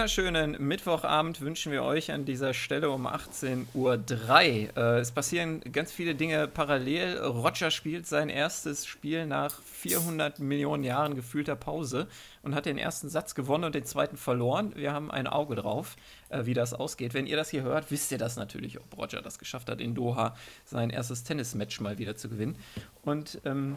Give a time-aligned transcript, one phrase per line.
[0.00, 4.76] wunderschönen Mittwochabend wünschen wir euch an dieser Stelle um 18.03 Uhr.
[4.78, 7.18] Äh, es passieren ganz viele Dinge parallel.
[7.18, 12.06] Roger spielt sein erstes Spiel nach 400 Millionen Jahren gefühlter Pause
[12.42, 14.72] und hat den ersten Satz gewonnen und den zweiten verloren.
[14.74, 15.96] Wir haben ein Auge drauf,
[16.30, 17.12] äh, wie das ausgeht.
[17.12, 19.94] Wenn ihr das hier hört, wisst ihr das natürlich, ob Roger das geschafft hat, in
[19.94, 22.56] Doha sein erstes Tennismatch mal wieder zu gewinnen.
[23.02, 23.76] Und ähm,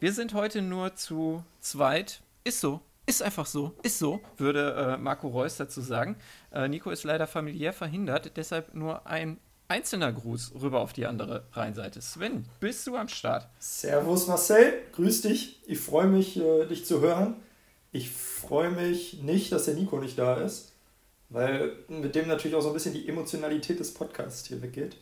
[0.00, 2.22] wir sind heute nur zu zweit.
[2.42, 6.16] Ist so, ist einfach so, ist so, würde äh, Marco Reus dazu sagen.
[6.52, 11.44] Äh, Nico ist leider familiär verhindert, deshalb nur ein einzelner Gruß rüber auf die andere
[11.52, 12.02] Rheinseite.
[12.02, 13.48] Sven, bist du am Start?
[13.58, 15.60] Servus Marcel, grüß dich.
[15.66, 17.36] Ich freue mich, äh, dich zu hören.
[17.92, 20.72] Ich freue mich nicht, dass der Nico nicht da ist,
[21.30, 24.96] weil mit dem natürlich auch so ein bisschen die Emotionalität des Podcasts hier weggeht.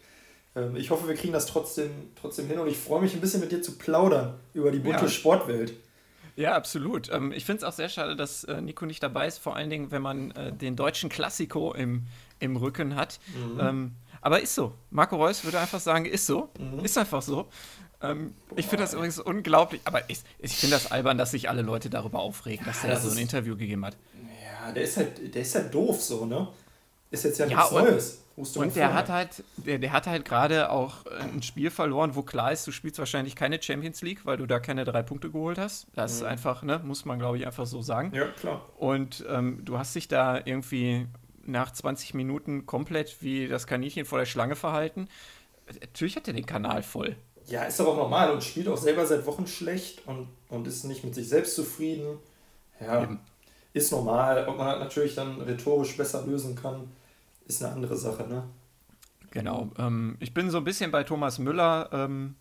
[0.55, 3.41] Ähm, ich hoffe, wir kriegen das trotzdem, trotzdem hin und ich freue mich ein bisschen
[3.41, 5.09] mit dir zu plaudern über die bunte ja.
[5.09, 5.75] Sportwelt.
[6.37, 7.11] Ja, absolut.
[7.11, 9.71] Ähm, ich finde es auch sehr schade, dass äh, Nico nicht dabei ist, vor allen
[9.71, 12.07] Dingen, wenn man äh, den deutschen Klassiko im,
[12.39, 13.19] im Rücken hat.
[13.35, 13.61] Mhm.
[13.61, 14.75] Ähm, aber ist so.
[14.91, 16.51] Marco Reus würde einfach sagen, ist so.
[16.59, 16.85] Mhm.
[16.85, 17.49] Ist einfach so.
[18.03, 21.63] Ähm, ich finde das übrigens unglaublich, aber ich, ich finde das albern, dass sich alle
[21.63, 23.97] Leute darüber aufregen, ja, dass er das so ein Interview gegeben hat.
[24.45, 26.49] Ja, der ist halt, der ist halt doof so, ne?
[27.11, 28.23] Ist jetzt ja nichts ja, Neues.
[28.37, 32.53] Und der hat halt, der, der hat halt gerade auch ein Spiel verloren, wo klar
[32.53, 35.87] ist, du spielst wahrscheinlich keine Champions League, weil du da keine drei Punkte geholt hast.
[35.95, 36.19] Das mhm.
[36.19, 38.13] ist einfach, ne, muss man glaube ich einfach so sagen.
[38.15, 38.69] Ja, klar.
[38.77, 41.07] Und ähm, du hast dich da irgendwie
[41.47, 45.09] nach 20 Minuten komplett wie das Kaninchen vor der Schlange verhalten.
[45.81, 47.17] Natürlich hat er den Kanal voll.
[47.47, 50.85] Ja, ist aber auch normal und spielt auch selber seit Wochen schlecht und, und ist
[50.85, 52.19] nicht mit sich selbst zufrieden.
[52.81, 53.21] Ja, Eben.
[53.77, 54.47] Ist normal.
[54.49, 56.89] Ob man natürlich dann rhetorisch besser lösen kann,
[57.47, 58.45] ist eine andere Sache, ne?
[59.31, 59.71] Genau.
[59.79, 62.37] Ähm, ich bin so ein bisschen bei Thomas Müller, ähm,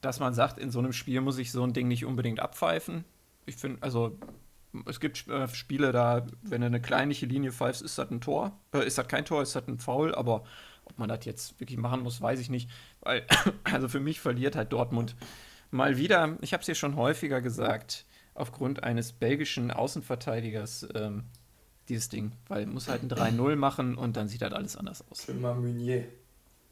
[0.00, 3.04] dass man sagt, in so einem Spiel muss ich so ein Ding nicht unbedingt abpfeifen.
[3.44, 4.16] Ich finde, also
[4.86, 8.52] es gibt äh, Spiele, da, wenn du eine kleinliche Linie pfeifst, ist das ein Tor.
[8.72, 10.44] Äh, ist das kein Tor, ist das ein Foul, aber
[10.86, 12.70] ob man das jetzt wirklich machen muss, weiß ich nicht.
[13.00, 13.26] Weil,
[13.64, 15.14] also für mich verliert halt Dortmund
[15.70, 21.24] mal wieder, ich habe es hier schon häufiger gesagt, aufgrund eines belgischen Außenverteidigers ähm,
[21.88, 25.24] dieses Ding, weil muss halt ein 3-0 machen und dann sieht halt alles anders aus.
[25.24, 26.04] Schlimmer Meunier.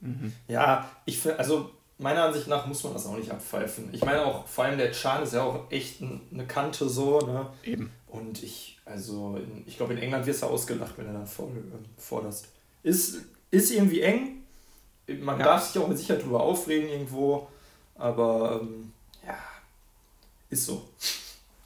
[0.00, 0.32] Mhm.
[0.46, 3.88] Ja, ich finde, also meiner Ansicht nach muss man das auch nicht abpfeifen.
[3.92, 7.46] Ich meine auch, vor allem der Chan ist ja auch echt eine Kante so, ne?
[7.64, 7.90] Eben.
[8.06, 11.48] Und ich, also, in, ich glaube, in England wirst du ausgelacht, wenn du dann vor,
[11.48, 12.48] äh, forderst.
[12.82, 14.44] Ist, ist irgendwie eng.
[15.20, 15.44] Man ja.
[15.44, 17.48] darf sich auch mit Sicherheit drüber aufregen irgendwo,
[17.96, 18.92] aber ähm,
[19.26, 19.36] ja,
[20.50, 20.88] ist so.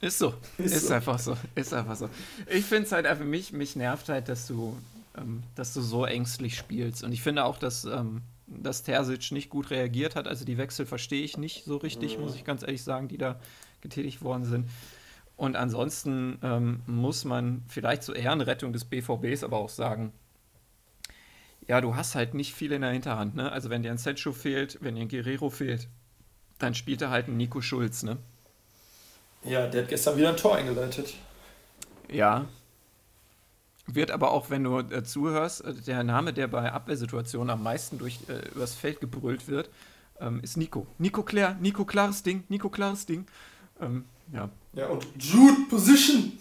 [0.03, 0.33] Ist so.
[0.57, 0.93] Ist, ist so.
[0.93, 1.37] einfach so.
[1.55, 2.09] Ist einfach so.
[2.49, 4.77] Ich finde es halt einfach, mich, mich nervt halt, dass du,
[5.17, 7.05] ähm, dass du so ängstlich spielst.
[7.05, 10.27] Und ich finde auch, dass, ähm, dass Terzic nicht gut reagiert hat.
[10.27, 12.25] Also die Wechsel verstehe ich nicht so richtig, mhm.
[12.25, 13.39] muss ich ganz ehrlich sagen, die da
[13.79, 14.69] getätigt worden sind.
[15.37, 20.11] Und ansonsten ähm, muss man vielleicht zur Ehrenrettung des BVBs aber auch sagen,
[21.65, 23.49] ja, du hast halt nicht viel in der Hinterhand, ne?
[23.53, 25.87] Also wenn dir ein Sancho fehlt, wenn dir ein Guerrero fehlt,
[26.59, 28.17] dann spielt er halt ein Nico Schulz, ne?
[29.43, 31.13] Ja, der hat gestern wieder ein Tor eingeleitet.
[32.09, 32.45] Ja.
[33.85, 37.97] Wird aber auch, wenn du äh, zuhörst, äh, der Name, der bei Abwehrsituationen am meisten
[37.97, 39.69] durch, äh, übers Feld gebrüllt wird,
[40.21, 40.87] ähm, ist Nico.
[40.99, 43.25] Nico klar, Nico klares Ding, Nico klares Ding.
[43.81, 44.49] Ähm, ja.
[44.73, 46.33] Ja, und Jude Position.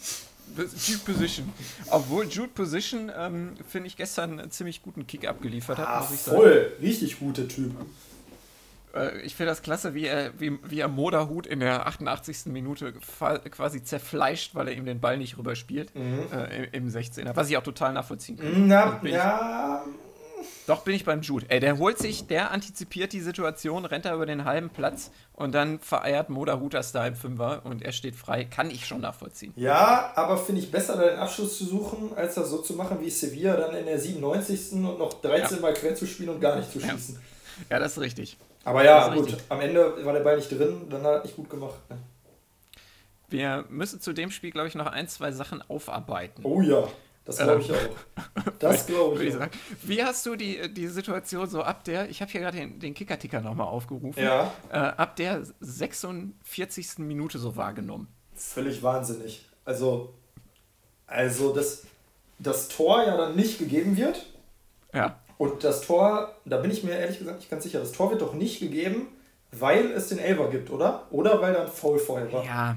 [0.56, 1.52] Jude Position.
[1.90, 6.12] Obwohl Jude Position, ähm, finde ich, gestern einen ziemlich guten Kick abgeliefert hat, ah, muss
[6.12, 6.36] ich sagen.
[6.36, 7.72] Voll, richtig guter Typ.
[8.94, 12.46] Äh, ich finde das klasse, wie er, wie, wie er Moderhut in der 88.
[12.46, 12.92] Minute
[13.50, 16.26] quasi zerfleischt, weil er ihm den Ball nicht rüberspielt mhm.
[16.32, 17.34] äh, im 16er.
[17.34, 18.68] Was ich auch total nachvollziehen kann.
[18.68, 19.84] Na, also ja.
[20.66, 21.46] doch bin ich beim Jude.
[21.48, 25.54] Ey, der holt sich, der antizipiert die Situation, rennt da über den halben Platz und
[25.54, 28.44] dann vereiert Moderhut das da im Fünfer und er steht frei.
[28.44, 29.52] Kann ich schon nachvollziehen.
[29.56, 32.98] Ja, aber finde ich besser, da den Abschluss zu suchen, als das so zu machen
[33.00, 34.72] wie Sevilla dann in der 97.
[34.72, 35.62] und noch 13 ja.
[35.62, 37.14] Mal quer zu spielen und gar nicht zu schießen.
[37.14, 38.36] Ja, ja das ist richtig.
[38.64, 39.44] Aber ja, gut, richtig.
[39.48, 41.78] am Ende war der Ball nicht drin, dann hat er nicht gut gemacht.
[41.90, 41.98] Ne?
[43.28, 46.44] Wir müssen zu dem Spiel, glaube ich, noch ein, zwei Sachen aufarbeiten.
[46.44, 46.86] Oh ja,
[47.24, 48.52] das glaube ich ähm, auch.
[48.58, 49.46] Das glaube ich, ich auch.
[49.82, 52.94] Wie hast du die, die Situation so ab der, ich habe hier gerade den, den
[52.94, 54.52] Kicker-Ticker nochmal aufgerufen, ja.
[54.70, 56.98] äh, ab der 46.
[56.98, 58.08] Minute so wahrgenommen?
[58.34, 59.46] Völlig wahnsinnig.
[59.64, 60.12] Also,
[61.06, 61.84] also dass
[62.38, 64.26] das Tor ja dann nicht gegeben wird.
[64.92, 65.18] Ja.
[65.42, 68.22] Und das Tor, da bin ich mir ehrlich gesagt nicht ganz sicher, das Tor wird
[68.22, 69.08] doch nicht gegeben,
[69.50, 71.08] weil es den Elfer gibt, oder?
[71.10, 72.44] Oder weil da ein Foul vorher war?
[72.44, 72.76] Ja,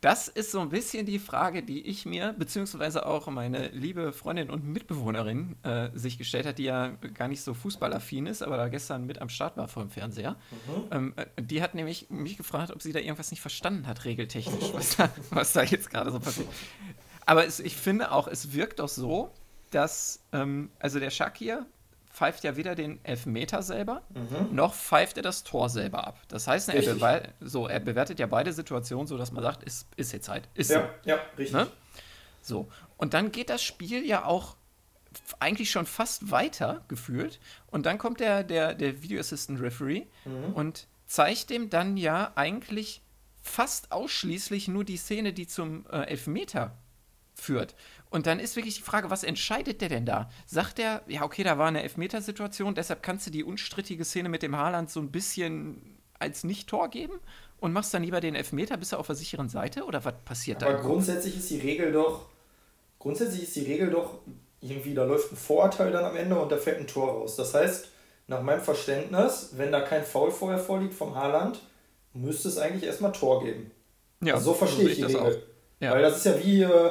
[0.00, 4.50] das ist so ein bisschen die Frage, die ich mir, beziehungsweise auch meine liebe Freundin
[4.50, 8.68] und Mitbewohnerin äh, sich gestellt hat, die ja gar nicht so fußballaffin ist, aber da
[8.68, 10.36] gestern mit am Start war vor dem Fernseher.
[10.52, 10.84] Mhm.
[10.92, 14.72] Ähm, äh, die hat nämlich mich gefragt, ob sie da irgendwas nicht verstanden hat, regeltechnisch,
[14.74, 16.46] was da, was da jetzt gerade so passiert.
[17.24, 19.32] Aber es, ich finde auch, es wirkt doch so,
[19.72, 21.66] dass, ähm, also der Shakir
[22.16, 24.54] pfeift ja weder den Elfmeter selber, mhm.
[24.54, 26.18] noch pfeift er das Tor selber ab.
[26.28, 29.86] Das heißt, er, bewe so, er bewertet ja beide Situationen so, dass man sagt, ist,
[29.96, 30.48] ist jetzt halt.
[30.54, 31.10] Ist ja, so.
[31.10, 31.52] ja, richtig.
[31.52, 31.66] Ne?
[32.40, 34.56] So, und dann geht das Spiel ja auch
[35.40, 37.38] eigentlich schon fast weiter gefühlt.
[37.66, 40.54] Und dann kommt der, der, der Video Assistant Referee mhm.
[40.54, 43.02] und zeigt dem dann ja eigentlich
[43.42, 46.76] fast ausschließlich nur die Szene, die zum äh, Elfmeter
[47.36, 47.74] führt.
[48.10, 50.30] Und dann ist wirklich die Frage, was entscheidet der denn da?
[50.46, 54.42] Sagt er, ja, okay, da war eine Elfmetersituation, deshalb kannst du die unstrittige Szene mit
[54.42, 57.14] dem Haaland so ein bisschen als Nicht-Tor geben
[57.58, 60.62] und machst dann lieber den Elfmeter, bist du auf der sicheren Seite oder was passiert
[60.62, 60.66] da?
[60.66, 62.26] Aber grundsätzlich ist die Regel doch,
[62.98, 64.18] grundsätzlich ist die Regel doch
[64.60, 67.36] irgendwie, da läuft ein Vorurteil dann am Ende und da fällt ein Tor raus.
[67.36, 67.88] Das heißt,
[68.28, 71.60] nach meinem Verständnis, wenn da kein Foul vorher vorliegt vom Haaland,
[72.14, 73.70] müsste es eigentlich erstmal Tor geben.
[74.22, 75.42] Ja, also so verstehe ich die Regel.
[75.80, 75.92] Ja.
[75.92, 76.90] Weil das ist ja wie, äh,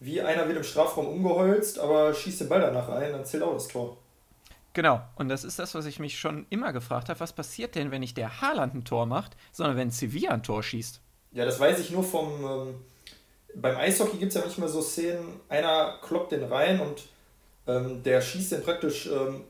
[0.00, 3.54] wie einer wird im Strafraum umgeholzt, aber schießt den Ball danach rein, dann zählt auch
[3.54, 3.96] das Tor.
[4.74, 7.18] Genau, und das ist das, was ich mich schon immer gefragt habe.
[7.20, 10.62] Was passiert denn, wenn nicht der Haaland ein Tor macht, sondern wenn Sevilla ein Tor
[10.62, 11.00] schießt?
[11.32, 12.44] Ja, das weiß ich nur vom.
[12.44, 12.74] Ähm,
[13.54, 17.04] beim Eishockey gibt es ja manchmal so Szenen, einer kloppt den rein und
[17.66, 19.44] ähm, der schießt den praktisch ähm,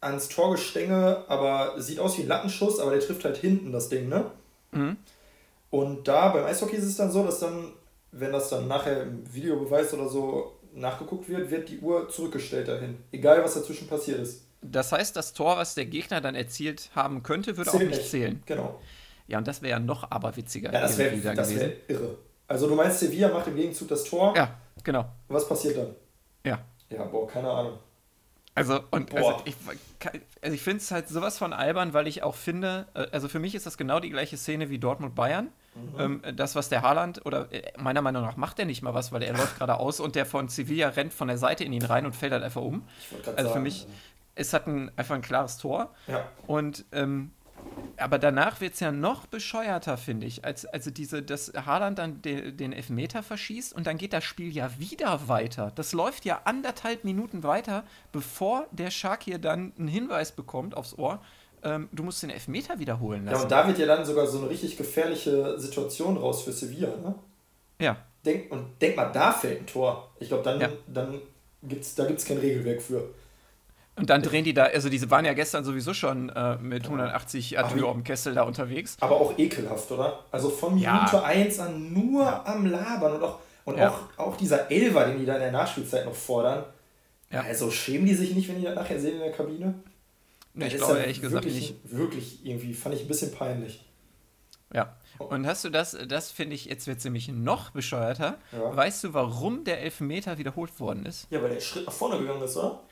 [0.00, 4.08] ans Torgestänge, aber sieht aus wie ein Lattenschuss, aber der trifft halt hinten das Ding,
[4.08, 4.30] ne?
[4.72, 4.96] Mhm.
[5.70, 7.72] Und da beim Eishockey ist es dann so, dass dann,
[8.12, 12.98] wenn das dann nachher im Videobeweis oder so nachgeguckt wird, wird die Uhr zurückgestellt dahin.
[13.12, 14.44] Egal, was dazwischen passiert ist.
[14.60, 18.10] Das heißt, das Tor, was der Gegner dann erzielt haben könnte, würde Zählt auch nicht,
[18.10, 18.42] zählen.
[18.46, 18.80] Genau.
[19.28, 20.72] Ja, und das wäre ja noch aberwitziger.
[20.72, 22.18] Ja, das wäre wär irre.
[22.48, 24.34] Also du meinst, Sevilla macht im Gegenzug das Tor?
[24.34, 25.04] Ja, genau.
[25.28, 25.94] Was passiert dann?
[26.44, 26.58] Ja.
[26.88, 27.78] Ja, boah, keine Ahnung.
[28.54, 29.54] Also, und also ich,
[30.42, 33.38] also ich finde es halt sowas von albern, weil ich auch finde, äh, also für
[33.38, 35.48] mich ist das genau die gleiche Szene wie Dortmund-Bayern.
[35.96, 36.22] Mhm.
[36.26, 39.12] Ähm, das, was der Haaland, oder äh, meiner Meinung nach macht er nicht mal was,
[39.12, 41.84] weil er läuft gerade aus und der von Sevilla rennt von der Seite in ihn
[41.84, 42.82] rein und fällt halt einfach um.
[43.24, 43.88] Also sagen, für mich, ja.
[44.34, 45.90] es hat ein, einfach ein klares Tor.
[46.06, 46.24] Ja.
[46.46, 47.32] Und ähm,
[47.96, 50.44] aber danach wird es ja noch bescheuerter, finde ich.
[50.44, 54.54] Als, also diese, dass Haaland dann de, den Elfmeter verschießt und dann geht das Spiel
[54.54, 55.72] ja wieder weiter.
[55.74, 60.96] Das läuft ja anderthalb Minuten weiter, bevor der Shark hier dann einen Hinweis bekommt aufs
[60.96, 61.20] Ohr.
[61.62, 63.36] Ähm, du musst den Elfmeter wiederholen lassen.
[63.36, 66.88] Ja, und da wird ja dann sogar so eine richtig gefährliche Situation raus für Sevilla,
[66.88, 67.14] ne?
[67.80, 67.96] Ja.
[68.24, 70.10] Denk, und denk mal, da fällt ein Tor.
[70.18, 70.68] Ich glaube, dann, ja.
[70.86, 71.20] dann
[71.62, 73.08] gibt's, da gibt es kein Regelwerk für.
[73.98, 77.58] Und dann drehen die da, also diese waren ja gestern sowieso schon äh, mit 180
[77.58, 78.96] Atür am Kessel da unterwegs.
[79.00, 80.20] Aber auch ekelhaft, oder?
[80.30, 81.22] Also von Minute ja.
[81.22, 82.44] 1 an nur ja.
[82.44, 83.90] am Labern und auch, und ja.
[83.90, 86.64] auch, auch dieser Elver, den die da in der Nachspielzeit noch fordern.
[87.32, 87.40] Ja.
[87.40, 89.74] Also schämen die sich nicht, wenn die das nachher sehen in der Kabine?
[90.58, 91.74] Nee, ich glaube ehrlich gesagt nicht.
[91.84, 93.84] Wirklich irgendwie, fand ich ein bisschen peinlich.
[94.74, 94.96] Ja.
[95.18, 98.38] Und hast du das, das finde ich, jetzt wird es nämlich noch bescheuerter.
[98.52, 101.26] Weißt du, warum der Elfmeter wiederholt worden ist?
[101.30, 102.82] Ja, weil der Schritt nach vorne gegangen ist, oder?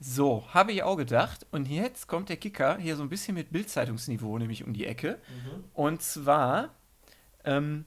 [0.00, 1.46] So, habe ich auch gedacht.
[1.50, 5.18] Und jetzt kommt der Kicker hier so ein bisschen mit Bildzeitungsniveau, nämlich um die Ecke.
[5.28, 5.64] Mhm.
[5.72, 6.74] Und zwar,
[7.44, 7.86] ähm,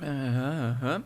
[0.00, 1.00] äh,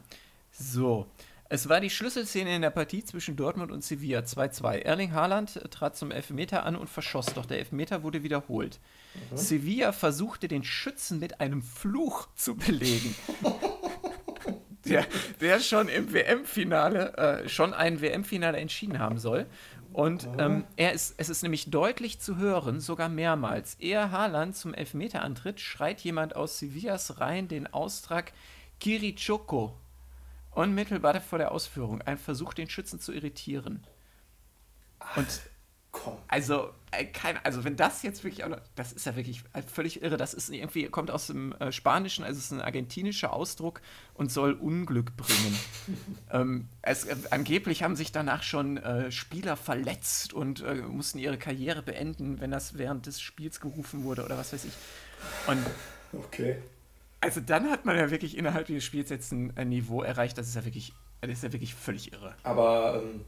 [0.50, 1.06] so,
[1.48, 4.78] es war die Schlüsselszene in der Partie zwischen Dortmund und Sevilla 2-2.
[4.78, 8.80] Erling Haaland trat zum Elfmeter an und verschoss, doch der Elfmeter wurde wiederholt.
[9.30, 9.36] Mhm.
[9.36, 13.14] Sevilla versuchte den Schützen mit einem Fluch zu belegen.
[14.84, 15.06] der,
[15.40, 19.46] der schon im WM-Finale, äh, schon ein WM-Finale entschieden haben soll.
[19.92, 23.76] Und ähm, er ist, es ist nämlich deutlich zu hören, sogar mehrmals.
[23.80, 28.32] Ehe Haaland zum Elfmeter antritt, schreit jemand aus Sevillas Reihen den Austrag
[28.78, 29.74] Kirichoko.
[30.56, 32.02] Unmittelbar vor der Ausführung.
[32.02, 33.86] Ein Versuch, den Schützen zu irritieren.
[35.14, 35.42] Und
[35.92, 36.18] Komm.
[36.28, 39.62] Also, äh, kein, also wenn das jetzt wirklich auch noch, das ist ja wirklich äh,
[39.62, 40.18] völlig irre.
[40.18, 43.80] Das ist irgendwie, kommt aus dem äh, Spanischen, also es ist ein argentinischer Ausdruck
[44.12, 45.58] und soll Unglück bringen.
[46.30, 51.38] ähm, es, äh, angeblich haben sich danach schon äh, Spieler verletzt und äh, mussten ihre
[51.38, 54.74] Karriere beenden, wenn das während des Spiels gerufen wurde oder was weiß ich.
[55.46, 55.64] Und
[56.12, 56.58] okay.
[57.20, 60.48] Also dann hat man ja wirklich innerhalb des Spiels jetzt ein, ein Niveau erreicht, das
[60.48, 62.34] ist ja wirklich, das ist ja wirklich völlig irre.
[62.42, 63.24] Aber ähm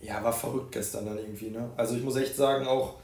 [0.00, 1.70] ja, war verrückt gestern dann irgendwie, ne?
[1.76, 2.98] Also ich muss echt sagen, auch,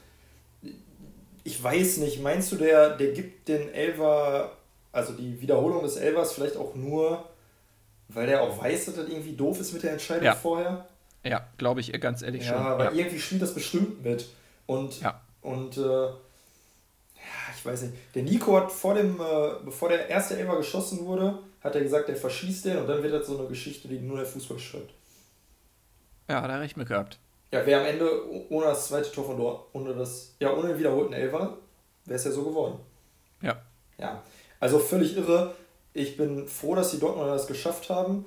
[1.43, 4.53] ich weiß nicht, meinst du, der, der gibt den Elver,
[4.91, 7.27] also die Wiederholung des Elvers vielleicht auch nur,
[8.07, 10.35] weil der auch weiß, dass das irgendwie doof ist mit der Entscheidung ja.
[10.35, 10.85] vorher?
[11.23, 12.57] Ja, glaube ich ganz ehrlich ja, schon.
[12.57, 14.29] Aber ja, aber irgendwie spielt das bestimmt mit.
[14.67, 15.21] Und, ja.
[15.41, 16.07] und äh,
[17.25, 17.93] ja, ich weiß nicht.
[18.13, 22.09] Der Nico hat vor dem, äh, bevor der erste Elver geschossen wurde, hat er gesagt,
[22.09, 24.93] er verschießt den und dann wird das so eine Geschichte, die nur der Fußball schreibt.
[26.29, 27.19] Ja, hat er recht mit gehabt.
[27.51, 30.79] Ja, wäre am Ende ohne das zweite Tor von dort, ohne das, ja, ohne den
[30.79, 31.57] wiederholten Elfer,
[32.05, 32.79] wäre es ja so geworden.
[33.41, 33.61] Ja.
[33.97, 34.21] Ja,
[34.59, 35.55] also völlig irre.
[35.93, 38.25] Ich bin froh, dass die Dortmunder das geschafft haben.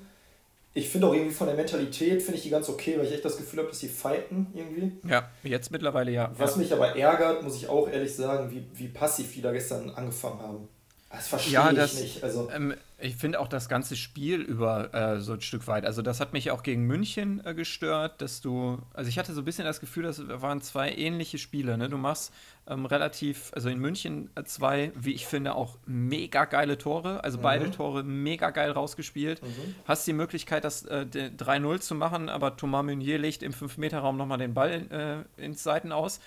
[0.75, 3.25] Ich finde auch irgendwie von der Mentalität, finde ich die ganz okay, weil ich echt
[3.25, 4.93] das Gefühl habe, dass die fighten irgendwie.
[5.09, 6.33] Ja, jetzt mittlerweile ja.
[6.37, 9.91] Was mich aber ärgert, muss ich auch ehrlich sagen, wie, wie passiv die da gestern
[9.91, 10.69] angefangen haben.
[11.11, 12.23] Das verstehe ja, ich nicht.
[12.23, 15.87] Also, ähm, ich finde auch das ganze Spiel über äh, so ein Stück weit.
[15.87, 18.79] Also, das hat mich auch gegen München äh, gestört, dass du.
[18.93, 21.79] Also, ich hatte so ein bisschen das Gefühl, das waren zwei ähnliche Spiele.
[21.79, 21.89] Ne?
[21.89, 22.33] Du machst
[22.67, 27.23] ähm, relativ, also in München äh, zwei, wie ich finde, auch mega geile Tore.
[27.23, 27.43] Also, mhm.
[27.43, 29.43] beide Tore mega geil rausgespielt.
[29.43, 29.77] Mhm.
[29.85, 34.39] Hast die Möglichkeit, das äh, 3-0 zu machen, aber Thomas Meunier legt im 5-Meter-Raum nochmal
[34.39, 36.21] den Ball äh, ins Seiten aus.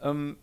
[0.00, 0.36] Ähm,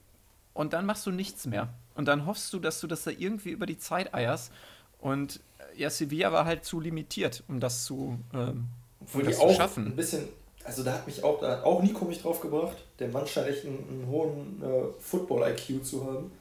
[0.53, 1.69] und dann machst du nichts mehr.
[1.95, 4.51] Und dann hoffst du, dass du das da irgendwie über die Zeit eierst.
[4.99, 5.39] Und
[5.75, 8.65] äh, ja, Sevilla war halt zu limitiert, um das zu, ähm,
[9.13, 9.87] um das zu schaffen.
[9.87, 10.27] Ein bisschen,
[10.63, 12.77] also da hat mich auch, da hat auch Nico mich drauf gebracht.
[12.99, 16.31] Der Mann scheint echt einen, einen hohen äh, Football-IQ zu haben.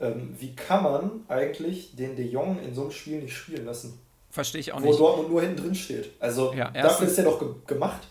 [0.00, 3.98] Ähm, wie kann man eigentlich den De Jong in so einem Spiel nicht spielen lassen?
[4.30, 4.98] Verstehe ich auch wo nicht.
[4.98, 6.12] Wo Dortmund nur hinten drin steht.
[6.20, 8.06] Also ja, dafür ist er doch ge gemacht.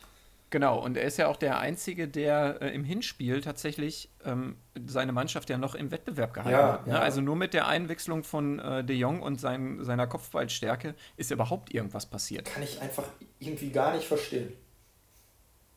[0.49, 5.11] Genau, und er ist ja auch der Einzige, der äh, im Hinspiel tatsächlich ähm, seine
[5.11, 6.87] Mannschaft ja noch im Wettbewerb gehalten ja, hat.
[6.87, 6.93] Ne?
[6.93, 6.99] Ja.
[6.99, 11.73] Also nur mit der Einwechslung von äh, De Jong und sein, seiner Kopfballstärke ist überhaupt
[11.73, 12.45] irgendwas passiert.
[12.45, 13.03] Kann ich einfach
[13.39, 14.53] irgendwie gar nicht verstehen.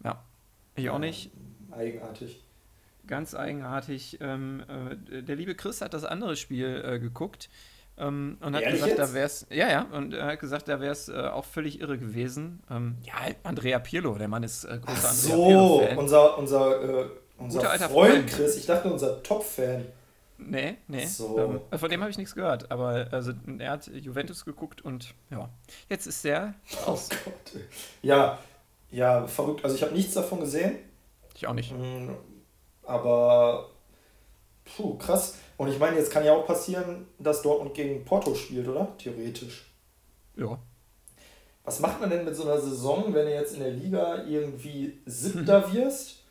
[0.04, 0.22] Ja,
[0.76, 1.32] ich auch nicht.
[1.72, 2.44] Eigenartig.
[3.08, 4.18] Ganz eigenartig.
[4.20, 4.62] Ähm,
[5.10, 7.50] äh, der liebe Chris hat das andere Spiel äh, geguckt
[8.00, 9.10] ähm, und hat Ehrlich gesagt, jetzt?
[9.10, 11.80] da wäre es, ja, ja, und er hat gesagt, da wäre es äh, auch völlig
[11.80, 12.62] irre gewesen.
[12.70, 15.98] Ähm, ja, Andrea Pirlo, der Mann ist äh, großer Ach so, Andrea Pirlo-Fan.
[15.98, 17.06] unser, unser, äh,
[17.38, 19.84] unser Freund, Freund, Chris, ich dachte unser Top-Fan.
[20.38, 21.04] Nee, nee.
[21.04, 21.38] So.
[21.38, 25.50] Ähm, von dem habe ich nichts gehört, aber also, er hat Juventus geguckt und ja,
[25.88, 26.54] jetzt ist der
[26.86, 27.10] oh aus.
[27.10, 27.60] Gott.
[28.02, 28.38] Ja,
[28.90, 29.64] ja, verrückt.
[29.64, 30.78] Also ich habe nichts davon gesehen.
[31.34, 31.72] Ich auch nicht.
[31.72, 32.10] Mm,
[32.82, 33.69] aber
[34.76, 35.34] puh, krass.
[35.56, 38.96] Und ich meine, jetzt kann ja auch passieren, dass Dortmund gegen Porto spielt, oder?
[38.98, 39.70] Theoretisch.
[40.36, 40.58] Ja.
[41.64, 44.98] Was macht man denn mit so einer Saison, wenn du jetzt in der Liga irgendwie
[45.06, 46.24] Siebter wirst,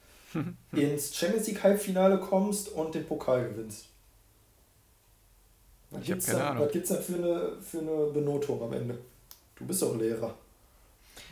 [0.71, 3.85] ins Champions League Halbfinale kommst und den Pokal gewinnst?
[5.91, 6.67] Was gibt es da, da
[7.01, 8.97] für eine, für eine Benotung am Ende?
[9.55, 10.35] Du bist doch Lehrer.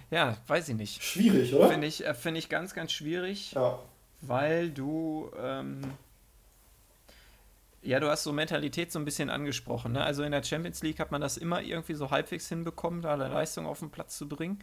[0.09, 1.03] Ja, weiß ich nicht.
[1.03, 1.69] Schwierig, oder?
[1.69, 3.53] Finde ich, äh, find ich ganz, ganz schwierig.
[3.53, 3.79] Ja.
[4.21, 5.31] Weil du.
[5.39, 5.81] Ähm
[7.87, 9.93] ja, du hast so Mentalität so ein bisschen angesprochen.
[9.93, 10.03] Ne?
[10.03, 13.29] Also in der Champions League hat man das immer irgendwie so halbwegs hinbekommen, da eine
[13.29, 14.59] Leistung auf den Platz zu bringen.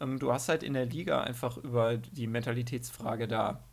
[0.00, 3.64] Ähm, du hast halt in der Liga einfach über die Mentalitätsfrage da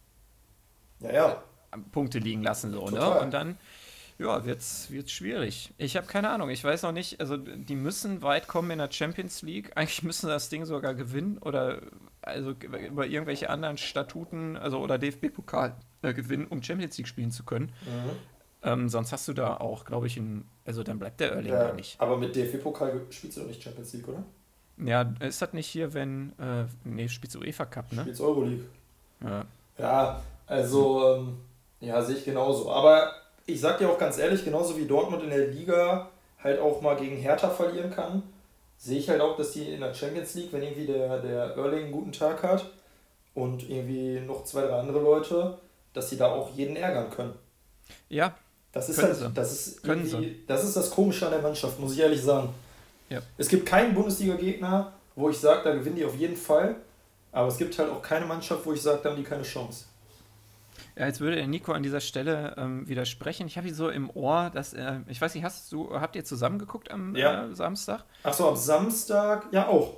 [1.01, 1.43] ja, ja.
[1.91, 2.71] Punkte liegen lassen.
[2.71, 3.19] So, ne?
[3.19, 3.59] Und dann
[4.17, 5.71] ja, wird's, wird's schwierig.
[5.77, 6.49] Ich habe keine Ahnung.
[6.49, 7.19] Ich weiß noch nicht.
[7.19, 9.71] Also, die müssen weit kommen in der Champions League.
[9.75, 11.81] Eigentlich müssen das Ding sogar gewinnen oder
[12.23, 17.43] also über irgendwelche anderen Statuten, also oder DFB-Pokal äh, gewinnen, um Champions League spielen zu
[17.43, 17.71] können.
[17.85, 18.34] Mhm.
[18.65, 20.43] Ähm, sonst hast du da auch, glaube ich, ein.
[20.65, 22.01] Also dann bleibt der Erling ja, da nicht.
[22.01, 24.23] Aber mit DFB-Pokal spielst du doch nicht Champions League, oder?
[24.77, 26.33] Ja, ist das nicht hier, wenn.
[26.39, 28.01] Äh, nee, spielst du UEFA Cup, ne?
[28.01, 28.65] Spielst Euroleague.
[29.23, 29.45] Ja.
[29.77, 31.15] Ja, also.
[31.15, 31.37] Ähm,
[31.79, 32.71] ja, sehe ich genauso.
[32.71, 33.11] Aber
[33.45, 36.09] ich sag dir auch ganz ehrlich, genauso wie Dortmund in der Liga
[36.43, 38.23] halt auch mal gegen Hertha verlieren kann,
[38.77, 41.83] sehe ich halt auch, dass die in der Champions League, wenn irgendwie der, der Erling
[41.83, 42.71] einen guten Tag hat
[43.35, 45.59] und irgendwie noch zwei, drei andere Leute,
[45.93, 47.33] dass die da auch jeden ärgern können.
[48.09, 48.35] Ja,
[48.75, 49.87] das ist, halt, das, ist
[50.47, 52.49] das ist das Komische an der Mannschaft, muss ich ehrlich sagen.
[53.09, 53.21] Ja.
[53.37, 56.75] Es gibt keinen Bundesliga-Gegner, wo ich sage, da gewinnen die auf jeden Fall.
[57.31, 59.85] Aber es gibt halt auch keine Mannschaft, wo ich sage, da haben die keine Chance.
[60.97, 63.47] Ja, jetzt würde der Nico an dieser Stelle ähm, widersprechen.
[63.47, 66.25] Ich habe ihn so im Ohr, dass er, ich weiß nicht, hast du, habt ihr
[66.25, 67.45] zusammen geguckt am ja.
[67.47, 68.03] äh, Samstag?
[68.23, 69.95] Ach so, am Samstag, ja auch.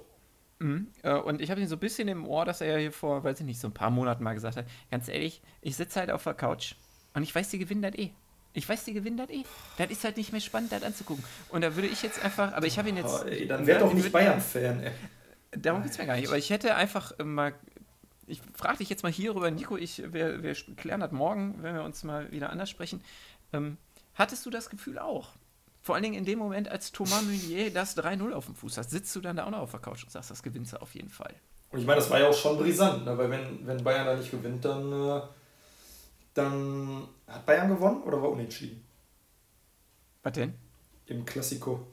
[0.60, 0.90] Mhm.
[1.02, 3.24] Äh, und ich habe ihn so ein bisschen im Ohr, dass er ja hier vor,
[3.24, 6.12] weiß ich nicht, so ein paar Monaten mal gesagt hat, ganz ehrlich, ich sitze halt
[6.12, 6.76] auf der Couch
[7.16, 8.12] und ich weiß, die gewinnen das eh.
[8.58, 9.44] Ich weiß, die gewinnen das eh.
[9.78, 11.24] Das ist halt nicht mehr spannend, das anzugucken.
[11.50, 13.24] Und da würde ich jetzt einfach, aber ich habe ihn jetzt.
[13.24, 14.92] Oh, ey, dann wäre doch nicht Bayern-Fan, ey.
[15.52, 16.28] Darum geht es mir gar nicht.
[16.28, 17.54] Aber ich hätte einfach mal.
[18.26, 19.78] Ich frage dich jetzt mal hierüber, Nico.
[19.78, 23.02] Ich, wir, wir klären das morgen, wenn wir uns mal wieder anders sprechen.
[23.54, 23.78] Ähm,
[24.16, 25.30] hattest du das Gefühl auch?
[25.84, 28.90] Vor allen Dingen in dem Moment, als Thomas Meunier das 3-0 auf dem Fuß hat,
[28.90, 30.96] sitzt du dann da auch noch auf der Couch und sagst, das gewinnst du auf
[30.96, 31.34] jeden Fall.
[31.70, 33.16] Und ich meine, das war ja auch schon brisant, ne?
[33.18, 34.92] weil wenn, wenn Bayern da nicht gewinnt, dann.
[34.92, 35.22] Äh
[36.38, 38.84] dann hat Bayern gewonnen oder war unentschieden?
[40.24, 40.54] Was denn?
[41.06, 41.86] Im Klassiko.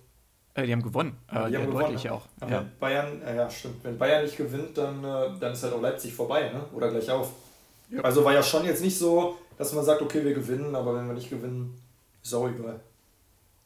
[0.55, 1.17] Äh, die haben gewonnen.
[1.33, 1.85] Ja, die äh, haben gewonnen.
[1.87, 2.27] Deutlich auch.
[2.41, 2.67] Aber ja.
[2.79, 3.83] Bayern, äh, ja stimmt.
[3.83, 6.65] Wenn Bayern nicht gewinnt, dann, äh, dann ist halt auch Leipzig vorbei, ne?
[6.73, 7.33] Oder gleich auf.
[7.91, 8.03] Ja.
[8.03, 11.07] Also war ja schon jetzt nicht so, dass man sagt, okay, wir gewinnen, aber wenn
[11.07, 11.81] wir nicht gewinnen,
[12.23, 12.81] ist auch egal.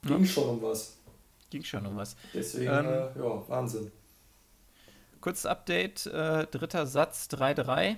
[0.02, 0.26] Ging ja.
[0.26, 0.96] schon um was.
[1.50, 2.16] Ging schon um was.
[2.32, 3.90] Deswegen, ähm, äh, ja, Wahnsinn.
[5.20, 7.96] Kurzes Update, äh, dritter Satz, 3-3.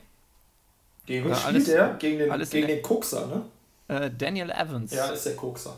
[1.11, 1.95] Gegen wen spielt der?
[1.99, 3.43] Gegen den, gegen den Kokser, ne?
[3.89, 4.93] Äh, Daniel Evans.
[4.93, 5.77] Ja, ist der Kokser.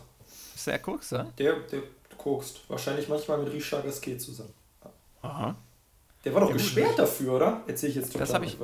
[0.53, 1.25] Ist der Kokser?
[1.39, 1.81] Der, der
[2.19, 2.61] kokst.
[2.67, 4.53] Wahrscheinlich manchmal mit Richard Gasquet zusammen.
[5.23, 5.55] Aha.
[6.23, 7.63] Der war doch Ja, gesperrt dafür, oder?
[7.65, 8.57] Erzähl ich jetzt Das hab ich-.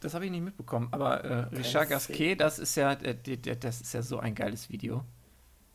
[0.00, 3.14] Das habe ich nicht mitbekommen, aber äh, Richard Gasquet, das ist ja, äh,
[3.60, 5.04] das ist ja so ein geiles Video.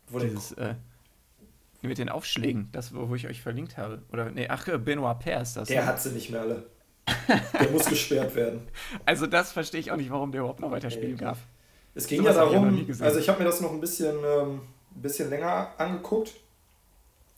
[0.10, 0.76] Wo Dieses, äh,
[1.82, 4.02] mit den Aufschlägen, das, wo, wo ich euch verlinkt habe.
[4.12, 5.70] Oder, nee, ach, äh, Benoit Paire ist das.
[5.70, 5.88] der ne?
[5.88, 6.66] hat sie nicht mehr alle.
[7.60, 8.62] Der muss gesperrt werden.
[9.06, 11.40] Also das verstehe ich auch nicht, warum der überhaupt noch weiter spielen darf.
[11.96, 13.06] Es ging Sowas ja ich darum, gesehen.
[13.06, 14.62] also ich habe mir das noch ein bisschen, ähm,
[14.96, 16.32] ein bisschen länger angeguckt.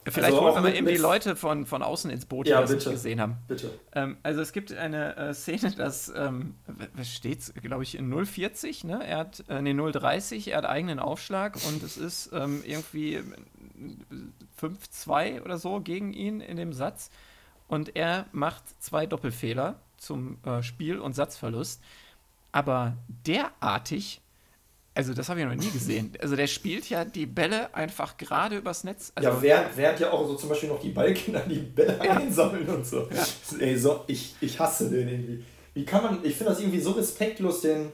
[0.08, 2.62] Vielleicht Also holen wir mit- eben die Leute von, von außen ins Boot, die Ja,
[2.62, 2.92] das nicht bitte.
[2.92, 3.38] gesehen haben.
[3.48, 3.72] Bitte.
[3.94, 6.54] Ähm, also es gibt eine äh, Szene, dass, ähm,
[6.94, 9.00] was steht's, glaube ich, in 040, ne?
[9.04, 13.20] Er hat, äh, nee, 030, er hat eigenen Aufschlag und es ist ähm, irgendwie
[14.62, 17.10] 5-2 oder so gegen ihn in dem Satz.
[17.68, 21.82] Und er macht zwei Doppelfehler zum äh, Spiel- und Satzverlust.
[22.52, 22.96] Aber
[23.26, 24.22] derartig,
[24.94, 26.14] also das habe ich noch nie gesehen.
[26.22, 29.12] Also der spielt ja die Bälle einfach gerade übers Netz.
[29.16, 32.68] Also, ja, während, während ja auch so zum Beispiel noch die Ballkinder die Bälle einsammeln
[32.70, 33.10] und so.
[33.60, 35.44] Ey, so, ich, ich hasse den irgendwie.
[35.74, 37.92] Wie kann man, ich finde das irgendwie so respektlos den,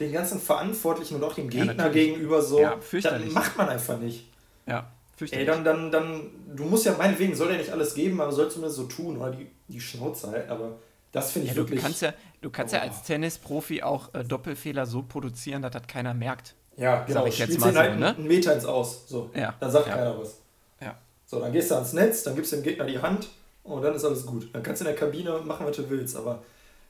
[0.00, 2.08] den ganzen Verantwortlichen und auch dem Ja, Gegner natürlich.
[2.08, 2.60] gegenüber so.
[2.60, 3.32] Ja, das fürchterlich.
[3.32, 4.26] macht man einfach nicht.
[4.66, 4.90] ja,
[5.30, 8.50] Ey, dann, dann, dann, du musst ja meinetwegen, soll ja nicht alles geben, aber soll
[8.50, 10.78] zumindest so tun oder die, die Schnauze halten, aber
[11.12, 11.80] das finde ich Ja, du wirklich.
[11.80, 12.86] kannst ja, du kannst ja Boah.
[12.88, 16.54] als Tennisprofi auch äh, Doppelfehler so produzieren, dass das keiner merkt.
[16.76, 17.26] Ja, genau.
[17.26, 18.16] ich jetzt Spielst mal so, halt ne?
[18.16, 19.04] einen Meter ins Aus.
[19.06, 19.30] So.
[19.36, 19.94] Ja, Dann sagt ja.
[19.94, 20.40] keiner was.
[20.80, 20.98] Ja.
[21.24, 23.28] So, dann gehst du ans Netz, dann gibst du dem Gegner die Hand
[23.62, 24.48] und dann ist alles gut.
[24.52, 26.16] Dann kannst du in der Kabine machen, was du willst.
[26.16, 26.42] Aber,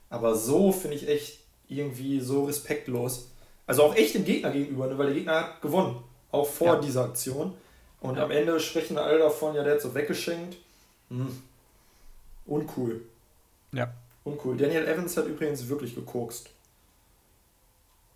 [0.09, 3.29] aber so finde ich echt irgendwie so respektlos.
[3.67, 4.97] Also auch echt dem Gegner gegenüber, ne?
[4.97, 5.97] weil der Gegner hat gewonnen.
[6.31, 6.79] Auch vor Ja.
[6.79, 7.53] dieser Aktion.
[8.05, 8.23] Und Ja.
[8.25, 10.57] am Ende sprechen alle davon, ja, der hat so weggeschenkt.
[11.09, 11.41] Hm.
[12.45, 13.01] Uncool.
[13.71, 13.91] Ja.
[14.23, 14.57] Uncool.
[14.57, 16.49] Daniel Evans hat übrigens wirklich gekokst.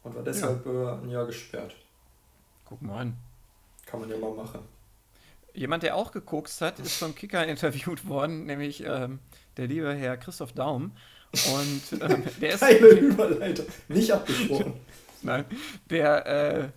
[0.04, 1.76] Und war deshalb äh, ein Jahr gesperrt.
[2.66, 3.18] Guck mal an.
[3.86, 4.60] Kann man ja mal machen.
[5.54, 9.20] Jemand, der auch gekokst hat, ist vom Kicker interviewt worden, nämlich ähm,
[9.58, 10.92] der liebe Herr Christoph Daum.
[11.54, 13.66] Und ähm, der ist Geile Überleitung.
[13.88, 14.74] Nicht abgesprochen.
[15.22, 15.46] Nein,
[15.90, 16.70] der äh,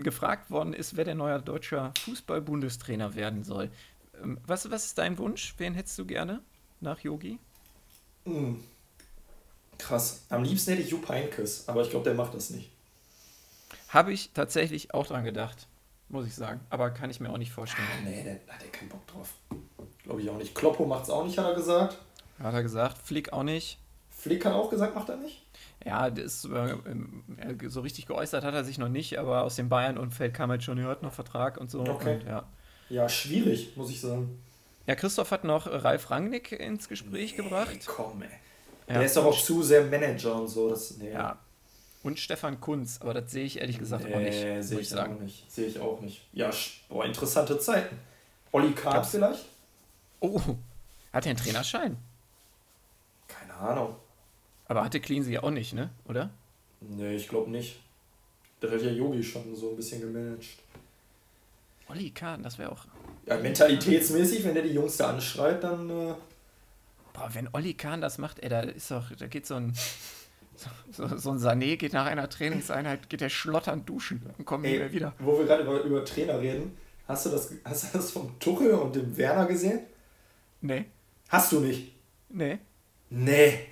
[0.00, 3.70] gefragt worden ist, wer der neue deutscher Fußball-Bundestrainer werden soll.
[4.22, 5.54] Ähm, was, was ist dein Wunsch?
[5.58, 6.40] Wen hättest du gerne
[6.80, 7.38] nach Yogi?
[8.24, 8.62] Hm.
[9.78, 10.24] Krass.
[10.28, 12.70] Am liebsten hätte ich Jupp Heynckes, aber ich glaube, der macht das nicht.
[13.88, 15.66] Habe ich tatsächlich auch dran gedacht,
[16.08, 16.60] muss ich sagen.
[16.68, 17.86] Aber kann ich mir auch nicht vorstellen.
[18.04, 19.34] Nee, der hat er keinen Bock drauf.
[20.02, 20.54] Glaube ich auch nicht.
[20.54, 21.98] Kloppo macht es auch nicht, hat er gesagt.
[22.42, 22.98] Hat er gesagt.
[22.98, 23.78] Flick auch nicht.
[24.10, 25.42] Flick hat auch gesagt, macht er nicht.
[25.84, 26.74] Ja, das äh,
[27.68, 30.78] so richtig geäußert hat er sich noch nicht, aber aus dem Bayern-Umfeld kam halt schon,
[30.78, 31.80] er hat noch Vertrag und so.
[31.80, 32.16] Okay.
[32.16, 32.44] Und, ja.
[32.90, 34.42] Ja, schwierig, muss ich sagen.
[34.86, 37.78] ja, Christoph hat noch Ralf Rangnick ins Gespräch Ey, gebracht.
[37.86, 38.28] komm, ey.
[38.88, 38.94] Ja.
[38.94, 40.70] Der ist doch auch zu sehr Manager und so.
[40.70, 41.12] Das, nee.
[41.12, 41.38] Ja.
[42.02, 44.88] Und Stefan Kunz, aber das sehe ich ehrlich gesagt auch nicht, Nee, sehe ich ich
[44.88, 45.16] sagen.
[45.16, 45.50] auch nicht.
[45.52, 46.22] Sehe ich auch nicht.
[46.32, 46.50] Ja,
[46.88, 47.98] boah, interessante Zeiten.
[48.52, 49.44] Olli Kahn vielleicht?
[50.20, 50.40] Oh,
[51.12, 51.96] hat er einen Trainerschein?
[53.26, 53.96] Keine Ahnung.
[54.68, 55.90] Aber hatte Cleansey auch nicht, ne?
[56.06, 56.30] Oder?
[56.80, 57.80] Nee, ich glaube nicht.
[58.62, 60.44] Der hat ja Yogi schon so ein bisschen gemanagt.
[61.88, 62.84] Olli Kahn, das wäre auch.
[63.26, 65.88] Ja, mentalitätsmäßig, wenn der die Jungs da anschreit, dann.
[65.88, 66.14] Äh,
[67.14, 69.72] Boah, wenn Olli Kahn das macht, ey, da ist doch, da geht so ein.
[70.56, 74.64] So, so, so ein Sané geht nach einer Trainingseinheit, geht der schlotternd duschen und kommt
[74.64, 75.14] nie mehr wieder.
[75.20, 76.76] wo wir gerade über, über Trainer reden,
[77.06, 79.80] hast du, das, hast du das vom Tuchel und dem Werner gesehen?
[80.60, 80.86] Nee,
[81.28, 81.92] Hast du nicht?
[82.28, 82.58] nee.
[83.10, 83.66] Nee.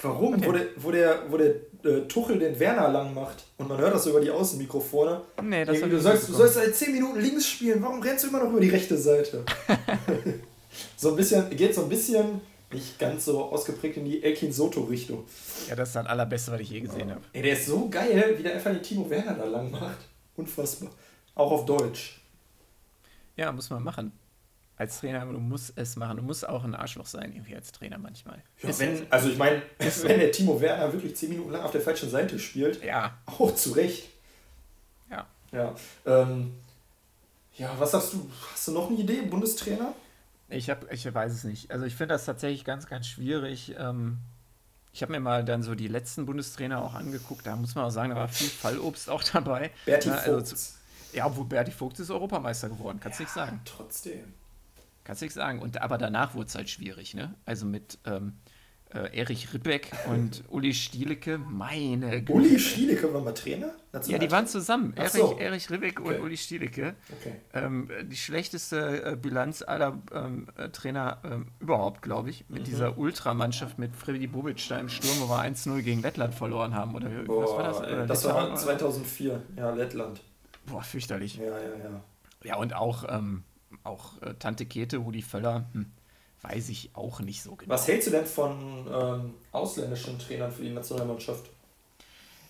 [0.00, 0.34] Warum?
[0.34, 0.46] Okay.
[0.46, 3.94] Wo der, wo der, wo der äh, Tuchel den Werner lang macht und man hört
[3.94, 5.22] das so über die Außenmikrofone.
[5.42, 8.28] Nee, das Irgendwie, du, sollst, du sollst seit 10 Minuten links spielen, warum rennst du
[8.28, 9.44] immer noch über die rechte Seite?
[10.96, 12.40] so ein bisschen, geht so ein bisschen,
[12.72, 15.24] nicht ganz so ausgeprägt in die Elkin Soto-Richtung.
[15.68, 17.22] Ja, das ist das allerbeste, was ich je gesehen habe.
[17.32, 19.98] Ey, der ist so geil, wie der einfach den Timo Werner da lang macht.
[20.36, 20.90] Unfassbar.
[21.34, 22.20] Auch auf Deutsch.
[23.36, 24.12] Ja, muss man machen.
[24.78, 26.16] Als Trainer, aber du musst es machen.
[26.18, 28.40] Du musst auch ein Arschloch sein, irgendwie als Trainer manchmal.
[28.62, 31.80] Ja, wenn, also ich meine, wenn der Timo Werner wirklich 10 Minuten lang auf der
[31.80, 34.08] falschen Seite spielt, ja, auch zu Recht.
[35.10, 35.26] ja.
[35.50, 35.74] Ja.
[36.06, 36.54] Ähm,
[37.56, 38.30] ja, was sagst du?
[38.52, 39.94] Hast du noch eine Idee, Bundestrainer?
[40.50, 41.70] Ich, hab, ich weiß es nicht.
[41.72, 43.74] Also ich finde das tatsächlich ganz, ganz schwierig.
[43.78, 44.18] Ähm,
[44.92, 47.46] ich habe mir mal dann so die letzten Bundestrainer auch angeguckt.
[47.46, 49.70] Da muss man auch sagen, da war viel Fallobst auch dabei.
[49.86, 50.46] Berti Ja, also Vogt.
[50.48, 50.56] zu-
[51.14, 53.60] Ja, obwohl Berti Vogt ist Europameister geworden, kannst du nicht sagen.
[53.64, 54.32] Trotzdem.
[55.08, 55.58] Kannst du nicht sagen.
[55.60, 57.34] Und, aber danach wurde es halt schwierig, ne?
[57.46, 58.34] Also mit ähm,
[58.92, 62.32] äh, Erich Ribbeck und Uli Stielecke, meine Güte.
[62.34, 63.72] Uli Stielecke war mal Trainer?
[64.06, 64.92] Ja, die waren zusammen.
[64.96, 65.38] Erich, so.
[65.38, 66.16] Erich Ribbeck Okay.
[66.18, 66.94] und Uli Stielecke.
[67.20, 67.32] Okay.
[67.54, 72.44] Ähm, die schlechteste äh, Bilanz aller ähm, äh, Trainer ähm, überhaupt, glaube ich.
[72.50, 76.74] Mit dieser Ultramannschaft mit Freddy Bobic da im Sturm, wo wir 1-0 gegen Lettland verloren
[76.74, 76.94] haben.
[76.94, 77.78] Oder wie- was war das?
[77.78, 79.42] Boah, Äh, das Litauen war oder- 2004.
[79.56, 80.20] Ja, Lettland.
[80.66, 81.36] Boah, fürchterlich.
[81.38, 81.50] Ja, ja,
[81.82, 82.00] ja.
[82.44, 83.42] Ja, und auch, ähm,
[83.88, 85.66] auch äh, Tante Kete, Rudi Völler.
[85.72, 85.86] Hm.
[86.42, 87.72] weiß ich auch nicht so genau.
[87.74, 91.50] Was hältst du denn von ähm, ausländischen Trainern für die Nationalmannschaft?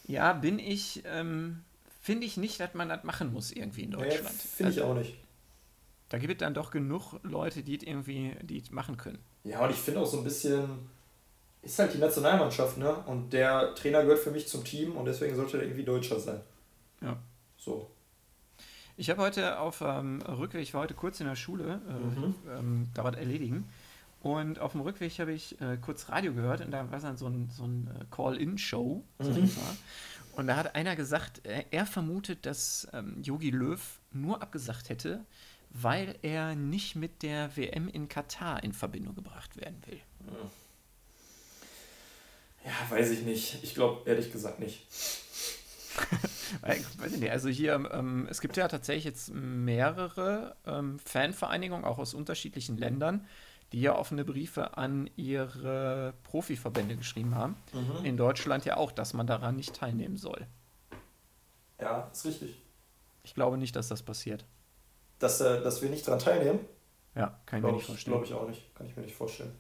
[0.06, 1.62] Ja, bin ich, ähm,
[2.00, 4.36] finde ich nicht, dass man das machen muss irgendwie in Deutschland.
[4.36, 5.14] Nee, finde ich Also, auch nicht.
[6.08, 9.18] Da gibt es dann doch genug Leute, die es irgendwie die es machen können.
[9.44, 10.88] Ja, und ich finde auch so ein bisschen,
[11.62, 12.94] ist halt die Nationalmannschaft, ne?
[13.06, 16.40] Und der Trainer gehört für mich zum Team und deswegen sollte er irgendwie Deutscher sein.
[17.02, 17.16] Ja.
[17.58, 17.90] So.
[19.00, 22.34] Ich habe heute auf ähm, Rückweg, ich war heute kurz in der Schule, äh, Mhm.
[22.58, 23.68] ähm, da was erledigen.
[24.20, 27.26] Und auf dem Rückweg habe ich äh, kurz Radio gehört und da war dann so
[27.28, 29.50] ein, so ein äh, Call-In-Show, Mhm.
[30.32, 33.80] Und da hat einer gesagt, er, er vermutet, dass ähm, Yogi Löw
[34.12, 35.24] nur abgesagt hätte,
[35.70, 40.00] weil er nicht mit der WM in Katar in Verbindung gebracht werden will.
[42.64, 43.62] Ja, weiß ich nicht.
[43.64, 44.86] Ich glaube ehrlich gesagt nicht.
[46.62, 51.98] Weiß ich nicht, also hier, ähm, es gibt ja tatsächlich jetzt mehrere ähm, Fanvereinigungen, auch
[51.98, 53.26] aus unterschiedlichen Ländern,
[53.72, 57.56] die ja offene Briefe an ihre Profiverbände geschrieben haben.
[57.72, 58.04] Mhm.
[58.04, 60.46] In Deutschland ja auch, dass man daran nicht teilnehmen soll.
[61.80, 62.60] Ja, ist richtig.
[63.24, 64.44] Ich glaube nicht, dass das passiert.
[65.18, 66.60] Dass, äh, dass wir nicht daran teilnehmen,
[67.14, 68.16] Ja, kann ich mir glaube nicht ich, vorstellen.
[68.16, 68.74] glaub ich auch nicht.
[68.74, 69.52] Kann ich mir nicht vorstellen.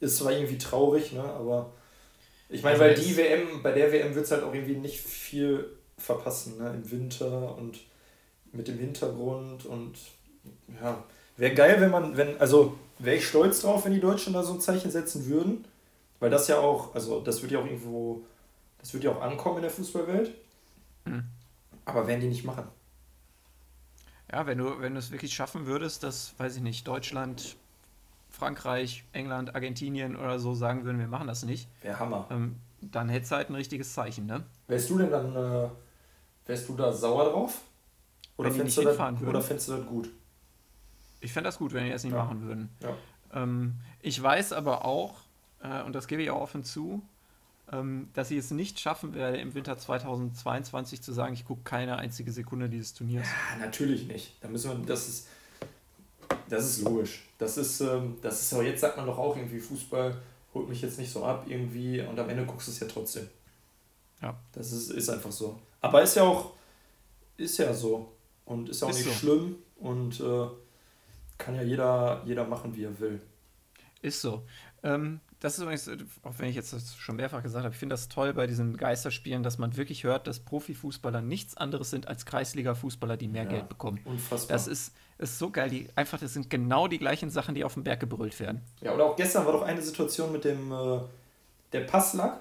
[0.00, 1.22] Ist zwar irgendwie traurig, ne?
[1.22, 1.72] aber
[2.48, 4.98] ich meine, Also weil die WM, bei der WM wird es halt auch irgendwie nicht
[5.00, 6.70] viel verpassen, ne?
[6.74, 7.78] Im Winter und
[8.52, 9.94] mit dem Hintergrund und
[10.80, 11.02] ja.
[11.36, 14.54] Wäre geil, wenn man, wenn, also wäre ich stolz drauf, wenn die Deutschen da so
[14.54, 15.64] ein Zeichen setzen würden.
[16.18, 18.22] Weil das ja auch, also das wird ja auch irgendwo,
[18.78, 20.34] das wird ja auch ankommen in der Fußballwelt.
[21.06, 21.24] Mhm.
[21.86, 22.64] Aber werden die nicht machen.
[24.30, 27.56] Ja, wenn du, wenn du es wirklich schaffen würdest, dass, weiß ich nicht, Deutschland,
[28.28, 32.28] Frankreich, England, Argentinien oder so sagen würden, wir machen das nicht, Wäre Hammer.
[32.30, 34.44] ähm, dann hätte es halt ein richtiges Zeichen, ne?
[34.68, 35.68] Wärst du denn dann, äh,
[36.50, 37.60] wärst du da sauer drauf?
[38.36, 40.10] Oder nicht du das, oder fändest du das gut?
[41.20, 42.24] Ich fände das gut, wenn die das nicht Ja.
[42.24, 42.70] machen würden.
[42.82, 42.96] Ja.
[43.42, 45.14] Ähm, ich weiß aber auch,
[45.62, 47.02] äh, und das gebe ich auch offen zu,
[47.72, 51.98] ähm, dass ich es nicht schaffen werde, im Winter 2022 zu sagen, ich gucke keine
[51.98, 53.26] einzige Sekunde dieses Turniers.
[53.26, 54.34] Ja, natürlich nicht.
[54.40, 55.28] Da müssen wir, das ist,
[56.48, 57.28] das ist logisch.
[57.38, 60.20] Das ist, ähm, das ist aber jetzt sagt man doch auch irgendwie, Fußball
[60.54, 63.28] holt mich jetzt nicht so ab irgendwie und am Ende guckst du es ja trotzdem.
[64.20, 64.34] Ja.
[64.52, 65.60] Das ist, ist einfach so.
[65.80, 66.52] Aber ist ja auch,
[67.36, 68.12] ist ja so.
[68.44, 69.12] Und ist ja auch Ist nicht so.
[69.14, 70.46] schlimm und äh,
[71.38, 73.20] kann ja jeder, jeder machen, wie er will.
[74.02, 74.42] Ist so.
[74.82, 75.88] Ähm, das ist übrigens,
[76.22, 78.76] auch wenn ich jetzt das schon mehrfach gesagt habe, ich finde das toll bei diesen
[78.76, 83.48] Geisterspielen, dass man wirklich hört, dass Profifußballer nichts anderes sind als Kreisliga-Fußballer, die mehr Ja.
[83.50, 84.00] Geld bekommen.
[84.04, 84.54] Unfassbar.
[84.54, 85.70] Das ist, ist so geil.
[85.70, 88.60] Die, einfach, das sind genau die gleichen Sachen, die auf dem Berg gebrüllt werden.
[88.82, 91.00] Ja, oder auch gestern war doch eine Situation mit dem äh,
[91.72, 92.40] der Passlack,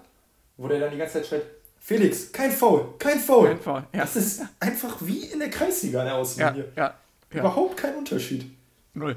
[0.58, 1.44] wo der dann die ganze Zeit schreit,
[1.80, 3.48] Felix, kein Foul, kein Foul.
[3.50, 4.02] Kein Foul, ja.
[4.02, 6.72] Das ist einfach wie in der Kreisliga an der Ja, Außenlinie.
[6.76, 6.94] ja,
[7.32, 7.40] ja.
[7.40, 8.46] Überhaupt kein Unterschied.
[8.94, 9.16] Null.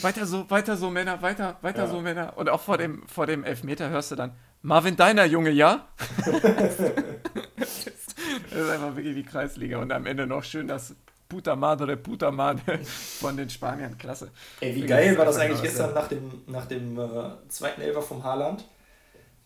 [0.00, 2.32] weiter so, weiter so, Männer, weiter, weiter so, Männer.
[2.36, 5.86] Und auch vor dem, vor dem Elfmeter hörst du dann, Marvin Deiner, Junge, ja?
[6.24, 9.78] das ist einfach wirklich wie Kreisliga.
[9.78, 10.94] Und am Ende noch schön das
[11.28, 12.78] Puta Madre, Puta Madre
[13.20, 13.98] von den Spaniern.
[13.98, 14.30] Klasse.
[14.60, 18.24] Ey, wie geil war das eigentlich gestern nach dem, nach dem äh, zweiten Elfer vom
[18.24, 18.64] Haaland,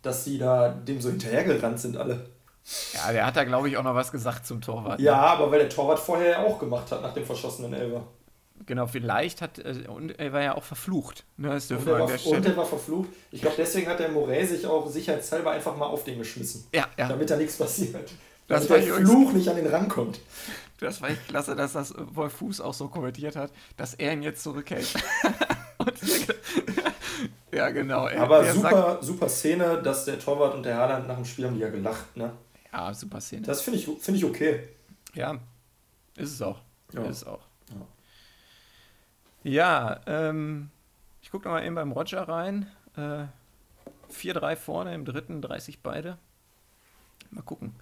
[0.03, 2.27] dass die da dem so hinterhergerannt sind alle.
[2.95, 4.99] Ja, der hat da, glaube ich, auch noch was gesagt zum Torwart.
[5.01, 5.05] ne?
[5.07, 8.05] Ja, aber weil der Torwart vorher ja auch gemacht hat nach dem verschossenen Elfer.
[8.65, 11.25] Genau, vielleicht hat, äh, und er war ja auch verflucht.
[11.37, 13.09] Ne, das Und an war, und der war verflucht.
[13.33, 16.65] Ich glaube, deswegen hat der Morey sich auch sicherheitshalber einfach mal auf den geschmissen.
[16.73, 18.12] Ja, ja, Damit da nichts passiert.
[18.47, 20.21] Das damit war der Fluch nicht an den rankommt.
[20.79, 24.23] das war echt klasse, dass das Wolf Fuß auch so kommentiert hat, dass er ihn
[24.23, 24.95] jetzt zurückhält.
[25.79, 25.93] Und-
[27.53, 28.07] ja, genau.
[28.07, 31.47] Er, Aber der super, super Szene, dass der Torwart und der Haaland nach dem Spiel
[31.47, 32.17] haben die ja gelacht.
[32.17, 32.33] Ne?
[32.73, 33.43] Ja, super Szene.
[33.43, 34.69] Das finde ich, find ich okay.
[35.15, 35.38] Ja,
[36.17, 36.61] ist es auch.
[36.93, 37.03] Ja.
[37.05, 37.41] Ist es auch.
[39.45, 40.71] Ja, ähm,
[41.21, 42.71] ich gucke noch mal eben beim Roger rein.
[42.97, 43.25] Äh,
[44.12, 46.19] 4-3 vorne, im dritten 30 beide.
[47.31, 47.75] Mal gucken.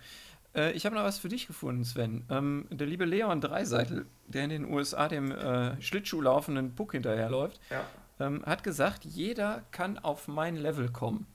[0.55, 2.25] Äh, ich habe noch was für dich gefunden, Sven.
[2.31, 7.61] Ähm, der liebe Leon Dreiseitel, der in den USA dem äh, Schlittschuh laufenden Puck hinterherläuft,
[7.71, 7.85] Ja.
[8.21, 11.27] Ähm, hat gesagt, jeder kann auf mein Level kommen.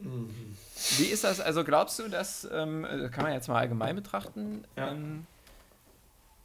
[0.00, 0.28] Mhm.
[0.98, 1.40] Wie ist das?
[1.40, 4.92] Also glaubst du, dass, ähm, äh, kann man jetzt mal allgemein betrachten, Ja.
[4.92, 5.26] ähm,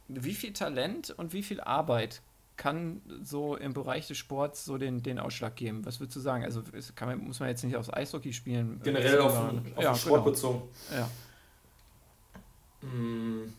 [0.08, 2.22] wie viel Talent und wie viel Arbeit
[2.56, 5.84] kann so im Bereich des Sports so den, den Ausschlag geben?
[5.86, 6.44] Was würdest du sagen?
[6.44, 6.62] Also
[7.00, 8.80] man, muss man jetzt nicht aufs Eishockey spielen?
[8.80, 10.30] äh, Generell auf, sondern- den- auf ja, den Sport genau.
[10.30, 10.62] bezogen.
[10.94, 12.88] Ja.
[12.88, 13.52] Mm.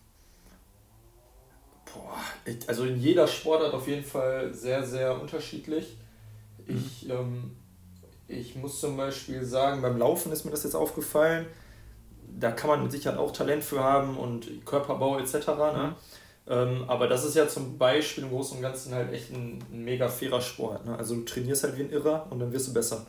[1.93, 5.97] Boah, ich, also in jeder Sportart auf jeden Fall sehr, sehr unterschiedlich.
[6.67, 7.55] Ich, ähm,
[8.27, 11.45] ich muss zum Beispiel sagen, beim Laufen ist mir das jetzt aufgefallen.
[12.39, 15.47] Da kann man mit Sicherheit auch Talent für haben und Körperbau etc.
[15.47, 15.95] Ne?
[16.47, 19.83] Ähm, aber das ist ja zum Beispiel im Großen und Ganzen halt echt ein, ein
[19.83, 20.85] mega fairer Sport.
[20.85, 20.97] Ne?
[20.97, 23.05] Also du trainierst halt wie ein Irrer und dann wirst du besser.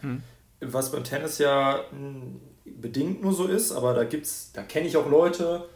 [0.00, 0.22] Hm.
[0.60, 4.96] Was beim Tennis ja hm, bedingt nur so ist, aber da gibt's, da kenne ich
[4.96, 5.68] auch Leute,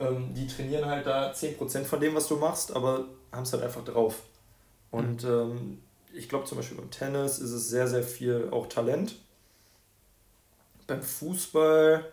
[0.00, 3.62] ähm, die trainieren halt da 10% von dem, was du machst, aber haben es halt
[3.62, 4.22] einfach drauf.
[4.90, 5.30] Und mhm.
[5.30, 5.82] ähm,
[6.12, 9.14] ich glaube zum Beispiel beim Tennis ist es sehr, sehr viel auch Talent.
[10.86, 12.04] Beim Fußball,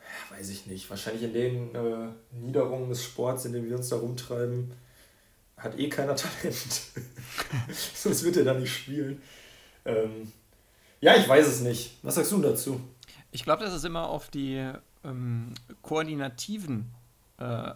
[0.00, 3.90] ja, weiß ich nicht, wahrscheinlich in den äh, Niederungen des Sports, in denen wir uns
[3.90, 4.72] da rumtreiben,
[5.56, 6.82] hat eh keiner Talent.
[7.94, 9.20] Sonst wird er da nicht spielen.
[9.84, 10.32] Ähm,
[11.00, 11.98] ja, ich weiß es nicht.
[12.02, 12.80] Was sagst du dazu?
[13.30, 14.72] Ich glaube, das ist immer auf die
[15.04, 16.92] ähm, koordinativen
[17.38, 17.72] äh,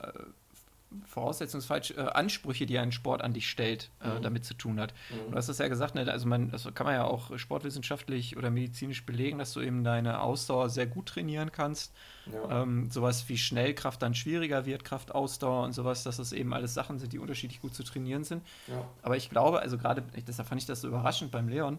[1.06, 4.22] voraussetzungsfalsch äh, Ansprüche, die ein Sport an dich stellt, äh, mhm.
[4.22, 4.94] damit zu tun hat.
[5.10, 5.30] Mhm.
[5.30, 6.10] Du hast das ja gesagt, ne?
[6.10, 10.20] also man, das kann man ja auch sportwissenschaftlich oder medizinisch belegen, dass du eben deine
[10.20, 11.92] Ausdauer sehr gut trainieren kannst.
[12.32, 12.62] Ja.
[12.62, 16.98] Ähm, sowas wie Schnellkraft dann schwieriger wird, Kraftausdauer und sowas, dass das eben alles Sachen
[16.98, 18.42] sind, die unterschiedlich gut zu trainieren sind.
[18.68, 18.84] Ja.
[19.02, 21.78] Aber ich glaube, also gerade, deshalb fand ich das so überraschend beim Leon,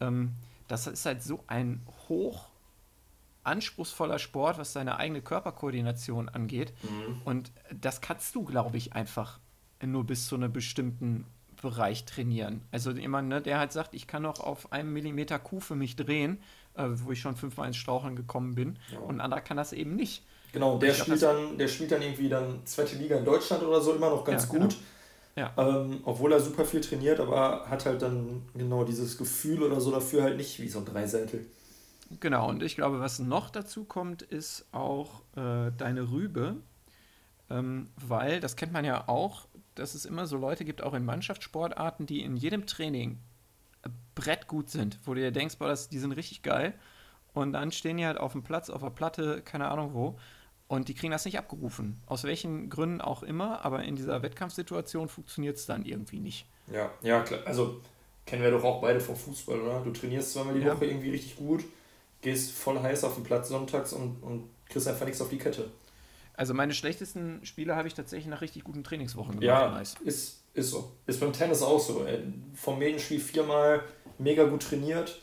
[0.00, 0.32] ähm,
[0.68, 2.49] das ist halt so ein hoch
[3.44, 6.72] anspruchsvoller Sport, was seine eigene Körperkoordination angeht.
[6.82, 7.22] Mhm.
[7.24, 9.38] Und das kannst du, glaube ich, einfach
[9.82, 11.24] nur bis zu einem bestimmten
[11.60, 12.62] Bereich trainieren.
[12.70, 15.96] Also jemand, ne, der halt sagt, ich kann noch auf einem Millimeter Kuh für mich
[15.96, 16.38] drehen,
[16.74, 18.78] äh, wo ich schon fünfmal ins Straucheln gekommen bin.
[18.92, 18.98] Ja.
[19.00, 20.24] Und ein anderer kann das eben nicht.
[20.52, 23.94] Genau, der spielt, dann, der spielt dann irgendwie dann zweite Liga in Deutschland oder so
[23.94, 24.60] immer noch ganz ja, gut.
[24.60, 24.74] Genau.
[25.36, 25.52] Ja.
[25.56, 29.92] Ähm, obwohl er super viel trainiert, aber hat halt dann genau dieses Gefühl oder so
[29.92, 31.46] dafür halt nicht wie so ein Dreiseitel.
[32.18, 36.56] Genau, und ich glaube, was noch dazu kommt, ist auch äh, deine Rübe,
[37.48, 39.46] ähm, weil das kennt man ja auch,
[39.76, 43.18] dass es immer so Leute gibt, auch in Mannschaftssportarten, die in jedem Training
[43.84, 46.74] äh, brettgut sind, wo du dir denkst, boah, das, die sind richtig geil.
[47.32, 50.18] Und dann stehen die halt auf dem Platz, auf der Platte, keine Ahnung wo,
[50.66, 52.00] und die kriegen das nicht abgerufen.
[52.06, 56.46] Aus welchen Gründen auch immer, aber in dieser Wettkampfsituation funktioniert es dann irgendwie nicht.
[56.72, 57.40] Ja, ja, klar.
[57.44, 57.80] Also
[58.26, 59.80] kennen wir doch auch beide vom Fußball, oder?
[59.80, 60.74] Du trainierst zweimal die ja.
[60.74, 61.64] Woche irgendwie richtig gut
[62.20, 65.70] gehst voll heiß auf den Platz sonntags und, und kriegst einfach nichts auf die Kette.
[66.34, 69.44] Also meine schlechtesten Spiele habe ich tatsächlich nach richtig guten Trainingswochen gemacht.
[69.44, 70.92] Ja, ist, ist so.
[71.06, 72.06] Ist beim Tennis auch so.
[72.54, 73.82] Vom Medenspiel viermal
[74.18, 75.20] mega gut trainiert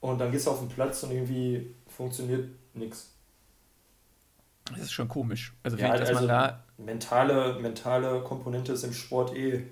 [0.00, 3.12] und dann gehst du auf den Platz und irgendwie funktioniert nichts.
[4.70, 5.54] Das ist schon komisch.
[5.62, 9.64] Also, ja, ich, dass also man da mentale, mentale Komponente ist im Sport eh,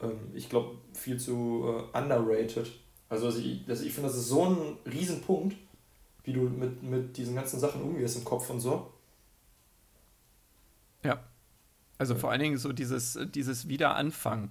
[0.00, 2.70] ähm, ich glaube, viel zu äh, underrated.
[3.08, 5.56] Also, ich, also ich finde, das ist so ein Riesenpunkt
[6.24, 8.92] wie du mit, mit diesen ganzen Sachen umgehst im Kopf und so.
[11.04, 11.22] Ja.
[11.98, 14.50] Also vor allen Dingen so dieses, dieses Wiederanfangen.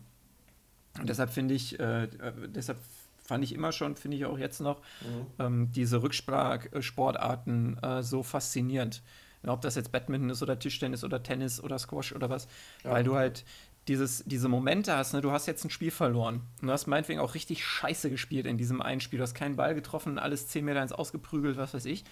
[0.99, 2.07] Und deshalb finde ich, äh,
[2.47, 2.77] deshalb
[3.23, 5.25] fand ich immer schon, finde ich auch jetzt noch, mhm.
[5.39, 9.01] ähm, diese Rücksportarten äh, so faszinierend.
[9.43, 12.47] Ob das jetzt Badminton ist oder Tischtennis oder Tennis oder Squash oder was,
[12.83, 12.91] ja.
[12.91, 13.43] weil du halt
[13.87, 15.21] dieses, diese Momente hast, ne?
[15.21, 18.57] du hast jetzt ein Spiel verloren und du hast meinetwegen auch richtig scheiße gespielt in
[18.57, 21.85] diesem einen Spiel, du hast keinen Ball getroffen, alles 10 Meter ins Ausgeprügelt, was weiß
[21.85, 22.03] ich.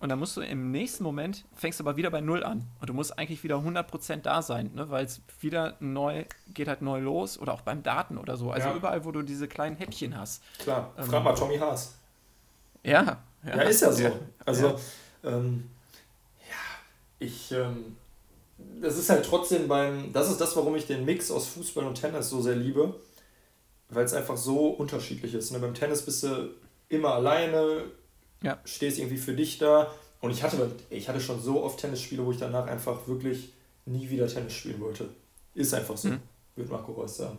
[0.00, 2.68] Und dann musst du im nächsten Moment, fängst du aber wieder bei Null an.
[2.80, 4.90] Und du musst eigentlich wieder 100% da sein, ne?
[4.90, 7.36] weil es wieder neu, geht halt neu los.
[7.38, 8.52] Oder auch beim Daten oder so.
[8.52, 8.76] Also ja.
[8.76, 10.42] überall, wo du diese kleinen Häppchen hast.
[10.60, 11.96] Klar, ähm, frag mal Tommy Haas.
[12.84, 13.24] Ja.
[13.42, 14.20] Ja, ja ist ja so.
[14.44, 14.78] Also,
[15.24, 15.68] ja, ähm,
[16.48, 16.54] ja
[17.18, 17.96] ich, ähm,
[18.80, 21.94] das ist halt trotzdem beim, das ist das, warum ich den Mix aus Fußball und
[21.94, 22.94] Tennis so sehr liebe,
[23.88, 25.52] weil es einfach so unterschiedlich ist.
[25.52, 25.58] Ne?
[25.58, 26.50] Beim Tennis bist du
[26.88, 27.84] immer alleine,
[28.42, 28.58] ja.
[28.64, 29.92] stehst irgendwie für dich da.
[30.20, 33.52] Und ich hatte, ich hatte schon so oft Tennisspiele, wo ich danach einfach wirklich
[33.86, 35.08] nie wieder Tennis spielen wollte.
[35.54, 36.20] Ist einfach so, mhm.
[36.56, 37.38] würde Marco Reus sagen.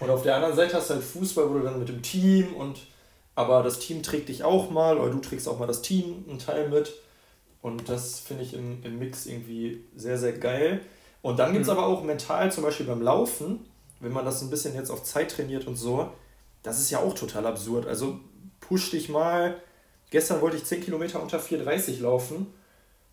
[0.00, 2.54] Und auf der anderen Seite hast du halt Fußball, wo du dann mit dem Team
[2.54, 2.78] und
[3.34, 6.38] aber das Team trägt dich auch mal oder du trägst auch mal das Team einen
[6.38, 6.92] Teil mit.
[7.64, 10.82] Und das finde ich im, im Mix irgendwie sehr, sehr geil.
[11.22, 11.78] Und dann gibt es mhm.
[11.78, 13.64] aber auch mental, zum Beispiel beim Laufen,
[14.00, 16.10] wenn man das ein bisschen jetzt auf Zeit trainiert und so,
[16.62, 17.86] das ist ja auch total absurd.
[17.86, 18.20] Also
[18.60, 19.56] push dich mal.
[20.10, 22.48] Gestern wollte ich 10 Kilometer unter 4,30 laufen.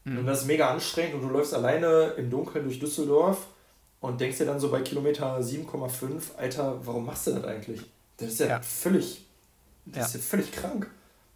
[0.04, 0.18] Mhm.
[0.18, 3.48] Und das ist mega anstrengend und du läufst alleine im Dunkeln durch Düsseldorf
[4.02, 7.80] und denkst dir dann so bei Kilometer 7,5, Alter, warum machst du das eigentlich?
[8.18, 8.62] Das ist ja, ja.
[8.62, 9.26] völlig,
[9.86, 10.06] das ja.
[10.08, 10.92] ist ja völlig krank.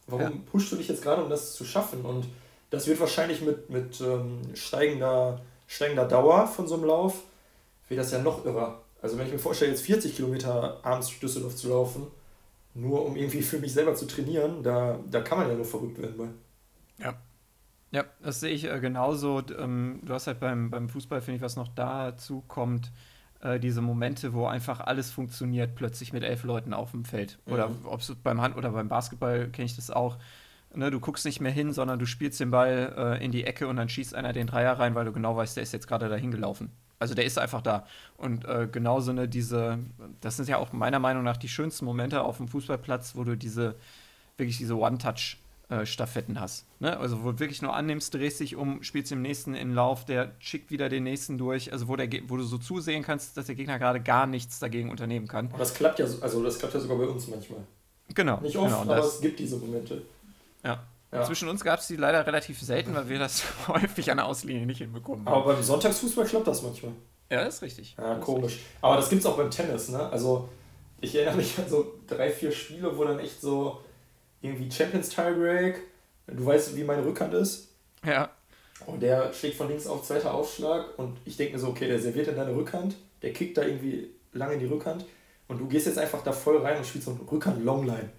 [0.06, 0.32] Warum ja.
[0.52, 2.04] pushst du dich jetzt gerade, um das zu schaffen?
[2.04, 2.26] Und
[2.70, 7.22] das wird wahrscheinlich mit, mit ähm, steigender, steigender Dauer von so einem Lauf,
[7.88, 8.82] wird das ja noch irrer.
[9.02, 12.08] Also wenn ich mir vorstelle, jetzt 40 Kilometer abends durch Düsseldorf zu laufen,
[12.74, 16.02] nur um irgendwie für mich selber zu trainieren, da, da kann man ja nur verrückt
[16.02, 17.04] werden bei.
[17.04, 17.16] Ja.
[17.92, 19.42] Ja, das sehe ich äh, genauso.
[19.58, 22.92] Ähm, du hast halt beim, beim Fußball, finde ich, was noch dazu kommt,
[23.42, 27.40] äh, diese Momente, wo einfach alles funktioniert, plötzlich mit elf Leuten auf dem Feld.
[27.46, 27.86] Oder mhm.
[27.86, 30.18] ob es beim Hand- oder beim Basketball kenne ich das auch
[30.76, 33.68] Ne, du guckst nicht mehr hin, sondern du spielst den Ball äh, in die Ecke
[33.68, 36.10] und dann schießt einer den Dreier rein, weil du genau weißt, der ist jetzt gerade
[36.10, 36.70] dahin gelaufen.
[37.00, 37.86] Also der ist einfach da.
[38.18, 39.80] Und äh, genauso eine, diese,
[40.22, 43.36] das sind ja auch meiner Meinung nach die schönsten Momente auf dem Fußballplatz, wo du
[43.38, 43.76] diese,
[44.38, 46.66] wirklich diese One-Touch-Staffetten hast.
[46.80, 46.98] Ne?
[46.98, 50.32] Also wo du wirklich nur annimmst, drehst dich um, spielst dem nächsten in Lauf, der
[50.40, 51.72] schickt wieder den nächsten durch.
[51.72, 54.90] Also wo, der, wo du so zusehen kannst, dass der Gegner gerade gar nichts dagegen
[54.90, 55.48] unternehmen kann.
[55.48, 57.60] Und das klappt ja, also das klappt ja sogar bei uns manchmal.
[58.14, 58.40] Genau.
[58.42, 60.04] Nicht oft, genau, aber es gibt diese Momente.
[60.66, 60.84] Ja.
[61.12, 61.24] Ja.
[61.24, 64.66] Zwischen uns gab es die leider relativ selten, weil wir das häufig an der Auslinie
[64.66, 65.26] nicht hinbekommen.
[65.26, 66.92] Aber beim Sonntagsfußball klappt das manchmal.
[67.30, 67.96] Ja, ist richtig.
[67.98, 68.60] Ja, komisch.
[68.82, 70.10] Aber das gibt es auch beim Tennis, ne?
[70.10, 70.50] Also,
[71.02, 73.82] ich erinnere mich an so drei, vier Spiele, wo dann echt so
[74.42, 75.82] irgendwie Champions Tiebreak,
[76.28, 77.70] du weißt, wie meine Rückhand ist.
[78.06, 78.30] Ja.
[78.86, 82.00] Und der schlägt von links auf zweiter Aufschlag und ich denke mir so, okay, der
[82.00, 85.06] serviert in deine Rückhand, der kickt da irgendwie lange in die Rückhand
[85.48, 88.10] und du gehst jetzt einfach da voll rein und spielst so einen Rückhand-Longline.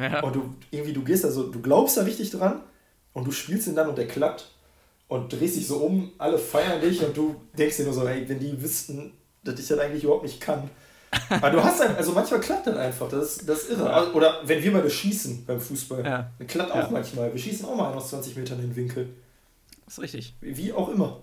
[0.00, 0.22] Ja.
[0.22, 2.62] Und du irgendwie, du gehst da so, du glaubst da richtig dran
[3.12, 4.50] und du spielst ihn dann und der klappt
[5.08, 8.28] und drehst dich so um, alle feiern dich und du denkst dir nur so, hey,
[8.28, 10.70] wenn die wüssten, dass ich das eigentlich überhaupt nicht kann.
[11.28, 13.86] Aber du hast dann, also manchmal klappt das einfach, das ist, das ist irre.
[13.86, 14.12] Ja.
[14.12, 16.30] Oder wenn wir mal schießen beim Fußball, ja.
[16.38, 17.32] dann klappt auch manchmal.
[17.32, 19.08] Wir schießen auch mal aus 20 Metern in den Winkel.
[19.84, 20.36] Das ist richtig.
[20.40, 21.22] Wie auch immer.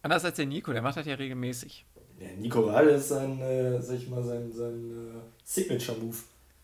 [0.00, 1.84] Anders als der Nico, der macht das ja regelmäßig.
[2.18, 6.16] Der Nico Wahl ist sein, äh, sag ich mal, sein, sein äh, Signature-Move.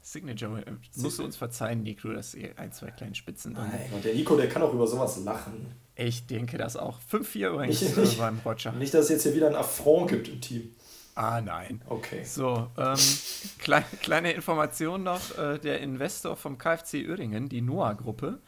[0.05, 0.67] Signature.
[0.67, 4.15] Äh, musst du uns verzeihen, Nico, dass ihr ein, zwei kleine Spitzen drin und der
[4.15, 5.75] Nico, der kann auch über sowas lachen.
[5.97, 6.99] Ich denke das auch.
[7.11, 8.73] 5-4 übrigens nicht, nicht, beim Roger.
[8.73, 10.75] Nicht, dass es jetzt hier wieder ein Affront gibt im Team.
[11.15, 11.81] Ah, nein.
[11.89, 12.25] Okay.
[12.25, 12.99] So, ähm,
[13.59, 18.41] klein, kleine Information noch: äh, Der Investor vom KfC Uerdingen, die Noah-Gruppe,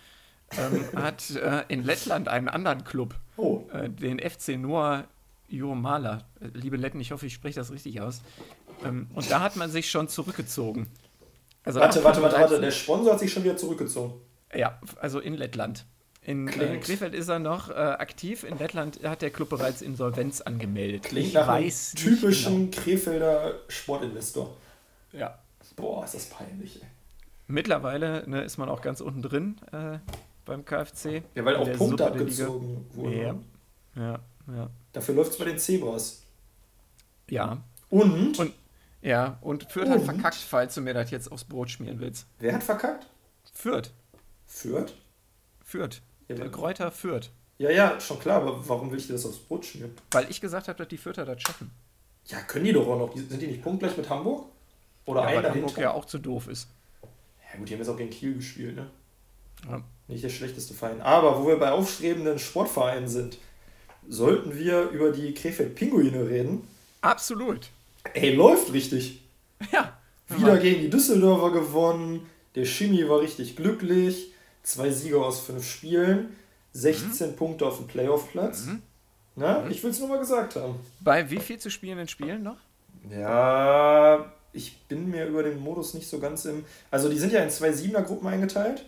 [0.59, 3.63] ähm, hat äh, in Lettland einen anderen Club, oh.
[3.73, 5.05] äh, den FC Noah
[5.49, 6.25] Jurmala.
[6.41, 8.21] Äh, liebe Letten, ich hoffe, ich spreche das richtig aus.
[8.85, 10.89] Ähm, und da hat man sich schon zurückgezogen.
[11.67, 14.15] Also warte, warte, warte, warte, der Sponsor hat sich schon wieder zurückgezogen.
[14.55, 15.85] Ja, also in Lettland.
[16.23, 18.45] In, in Krefeld ist er noch äh, aktiv.
[18.45, 21.05] In Lettland hat der Club bereits Insolvenz angemeldet.
[21.05, 22.83] Klingt ich nach einem typischen genau.
[22.83, 24.57] Krefelder Sportinvestor.
[25.13, 25.39] Ja.
[25.77, 26.89] Boah, ist das peinlich, ey.
[27.49, 29.99] Mittlerweile ne, ist man auch ganz unten drin äh,
[30.45, 31.23] beim KfC.
[31.35, 33.13] Ja, weil auch Punkte abgezogen wurden.
[33.13, 33.35] Ja.
[33.95, 34.19] ja,
[34.53, 34.71] ja.
[34.93, 36.23] Dafür läuft es bei den Zebras.
[37.29, 37.59] Ja.
[37.91, 38.39] Und?
[38.39, 38.53] Und
[39.03, 39.93] ja, und Fürth und?
[39.93, 42.27] hat verkackt, falls du mir das jetzt aufs Brot schmieren willst.
[42.39, 43.07] Wer hat verkackt?
[43.53, 43.91] Fürth.
[44.47, 44.93] Fürth?
[45.65, 46.03] Fürth.
[46.29, 47.31] Ja, der Kräuter Fürth.
[47.59, 49.93] Ja, ja, schon klar, aber warum will ich dir das aufs Brot schmieren?
[50.11, 51.71] Weil ich gesagt habe, dass die Fürther das schaffen.
[52.27, 53.17] Ja, können die doch auch noch.
[53.17, 54.47] Sind die nicht punktgleich mit Hamburg?
[55.07, 56.69] Oder ja, weil Hamburg ja auch zu doof ist.
[57.03, 58.91] Ja gut, die haben jetzt auch gegen Kiel gespielt, ne?
[59.69, 59.83] Ja.
[60.09, 61.01] Nicht der schlechteste Verein.
[61.01, 63.39] Aber wo wir bei aufstrebenden Sportvereinen sind,
[64.09, 66.67] sollten wir über die Krefeld-Pinguine reden.
[67.01, 67.71] Absolut.
[68.15, 69.23] Ey, läuft richtig.
[69.73, 69.99] Ja.
[70.29, 72.27] Wieder gegen die Düsseldorfer gewonnen.
[72.55, 74.33] Der Schimi war richtig glücklich.
[74.63, 76.37] Zwei Siege aus fünf Spielen.
[76.73, 77.37] 16 mhm.
[77.37, 78.67] Punkte auf dem Playoff-Platz.
[78.67, 78.83] Mhm.
[79.37, 79.71] Na, mhm.
[79.71, 80.77] ich will es nur mal gesagt haben.
[81.01, 82.59] Bei wie viel zu spielenden Spielen noch?
[83.11, 86.65] Ja, ich bin mir über den Modus nicht so ganz im.
[86.91, 88.85] Also, die sind ja in zwei Siebener-Gruppen eingeteilt.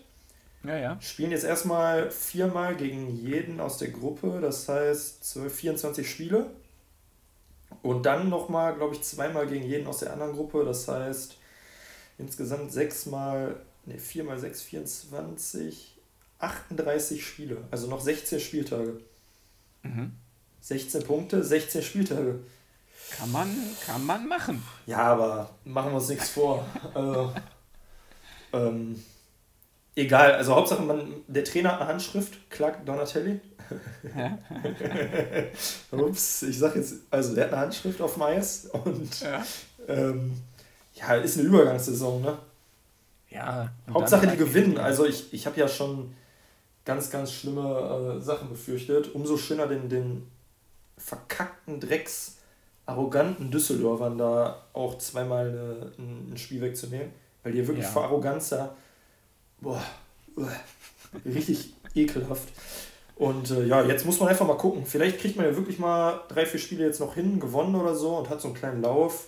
[0.65, 1.01] Ja, ja.
[1.01, 6.47] Spielen jetzt erstmal viermal gegen jeden aus der Gruppe, das heißt 12, 24 Spiele.
[7.83, 10.64] Und dann nochmal, glaube ich, zweimal gegen jeden aus der anderen Gruppe.
[10.64, 11.37] Das heißt,
[12.19, 15.97] insgesamt sechsmal, ne, viermal sechs, 24,
[16.38, 17.59] 38 Spiele.
[17.71, 19.01] Also noch 16 Spieltage.
[19.83, 20.12] Mhm.
[20.61, 22.41] 16 Punkte, 16 Spieltage.
[23.17, 23.49] Kann man,
[23.87, 24.62] kann man machen.
[24.87, 26.67] Ja, aber machen wir uns nichts vor.
[26.95, 27.33] also,
[28.53, 29.03] ähm,
[29.95, 33.41] egal, also Hauptsache, man, der Trainer hat eine Handschrift, Clark Donatelli.
[35.91, 39.45] Ups, ich sag jetzt, also der hat eine Handschrift auf Mais und ja,
[39.87, 40.33] ähm,
[40.95, 42.39] ja ist eine Übergangssaison, ne?
[43.31, 43.71] Ja.
[43.93, 44.79] Hauptsache die gewinnen.
[44.79, 46.14] Also ich, ich habe ja schon
[46.85, 49.14] ganz, ganz schlimme äh, Sachen befürchtet.
[49.14, 50.27] Umso schöner den, den
[50.97, 52.37] verkackten Drecks
[52.87, 55.93] arroganten Düsseldorfern da auch zweimal eine,
[56.33, 57.11] ein Spiel wegzunehmen,
[57.43, 57.91] weil die wirklich ja.
[57.91, 58.75] vor Arroganz da,
[59.61, 59.83] boah,
[61.27, 62.49] richtig ekelhaft.
[63.19, 64.87] Und äh, ja, jetzt muss man einfach mal gucken.
[64.87, 68.16] Vielleicht kriegt man ja wirklich mal drei, vier Spiele jetzt noch hin, gewonnen oder so
[68.16, 69.27] und hat so einen kleinen Lauf.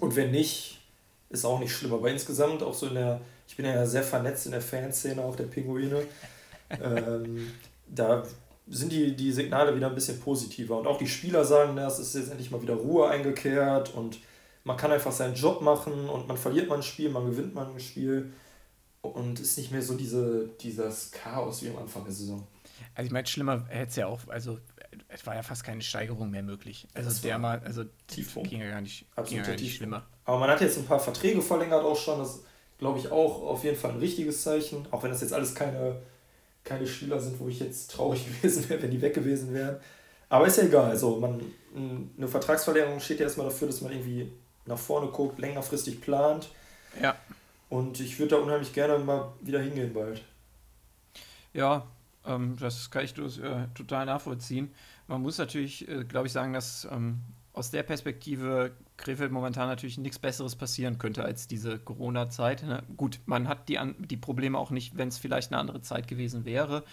[0.00, 0.80] Und wenn nicht,
[1.28, 1.92] ist auch nicht schlimm.
[1.92, 5.36] Aber insgesamt auch so in der, ich bin ja sehr vernetzt in der Fanszene auch
[5.36, 6.02] der Pinguine.
[6.82, 7.52] ähm,
[7.88, 8.22] da
[8.68, 10.78] sind die, die Signale wieder ein bisschen positiver.
[10.78, 14.18] Und auch die Spieler sagen, es ist jetzt endlich mal wieder Ruhe eingekehrt und
[14.64, 17.66] man kann einfach seinen Job machen und man verliert mal ein Spiel, man gewinnt mal
[17.66, 18.32] ein Spiel
[19.06, 22.46] und ist nicht mehr so diese, dieses Chaos wie am Anfang der Saison.
[22.94, 24.58] Also ich meine, schlimmer hätte es ja auch, also
[25.08, 26.86] es war ja fast keine Steigerung mehr möglich.
[26.94, 28.50] Also das der mal, also Tiefpunkt.
[28.50, 30.06] ging ja gar nicht, ging ja gar nicht schlimmer.
[30.24, 32.40] Aber man hat jetzt ein paar Verträge verlängert auch schon, das
[32.78, 36.00] glaube ich auch auf jeden Fall ein richtiges Zeichen, auch wenn das jetzt alles keine,
[36.64, 39.76] keine Spieler sind, wo ich jetzt traurig gewesen wäre, wenn die weg gewesen wären.
[40.28, 40.90] Aber ist ja egal.
[40.90, 41.40] Also man,
[42.16, 44.32] eine Vertragsverlängerung steht ja erstmal dafür, dass man irgendwie
[44.64, 46.50] nach vorne guckt, längerfristig plant.
[47.00, 47.14] Ja.
[47.68, 50.22] Und ich würde da unheimlich gerne mal wieder hingehen bald.
[51.52, 51.86] Ja,
[52.24, 54.70] ähm, das kann ich äh, total nachvollziehen.
[55.08, 57.20] Man muss natürlich, äh, glaube ich, sagen, dass ähm,
[57.52, 62.62] aus der Perspektive Krefeld momentan natürlich nichts Besseres passieren könnte als diese Corona-Zeit.
[62.62, 62.82] Ne?
[62.96, 66.44] Gut, man hat die, die Probleme auch nicht, wenn es vielleicht eine andere Zeit gewesen
[66.44, 66.84] wäre.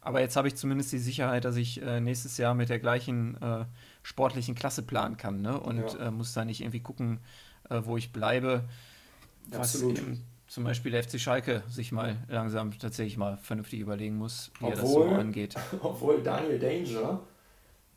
[0.00, 3.40] Aber jetzt habe ich zumindest die Sicherheit, dass ich äh, nächstes Jahr mit der gleichen
[3.42, 3.64] äh,
[4.02, 5.58] sportlichen Klasse planen kann ne?
[5.58, 6.06] und ja.
[6.06, 7.20] äh, muss da nicht irgendwie gucken,
[7.68, 8.64] äh, wo ich bleibe.
[9.50, 9.98] Was Absolut.
[9.98, 14.64] eben zum Beispiel der FC Schalke sich mal langsam tatsächlich mal vernünftig überlegen muss, wie
[14.64, 15.54] obwohl, er das so angeht.
[15.82, 17.20] Obwohl Daniel Danger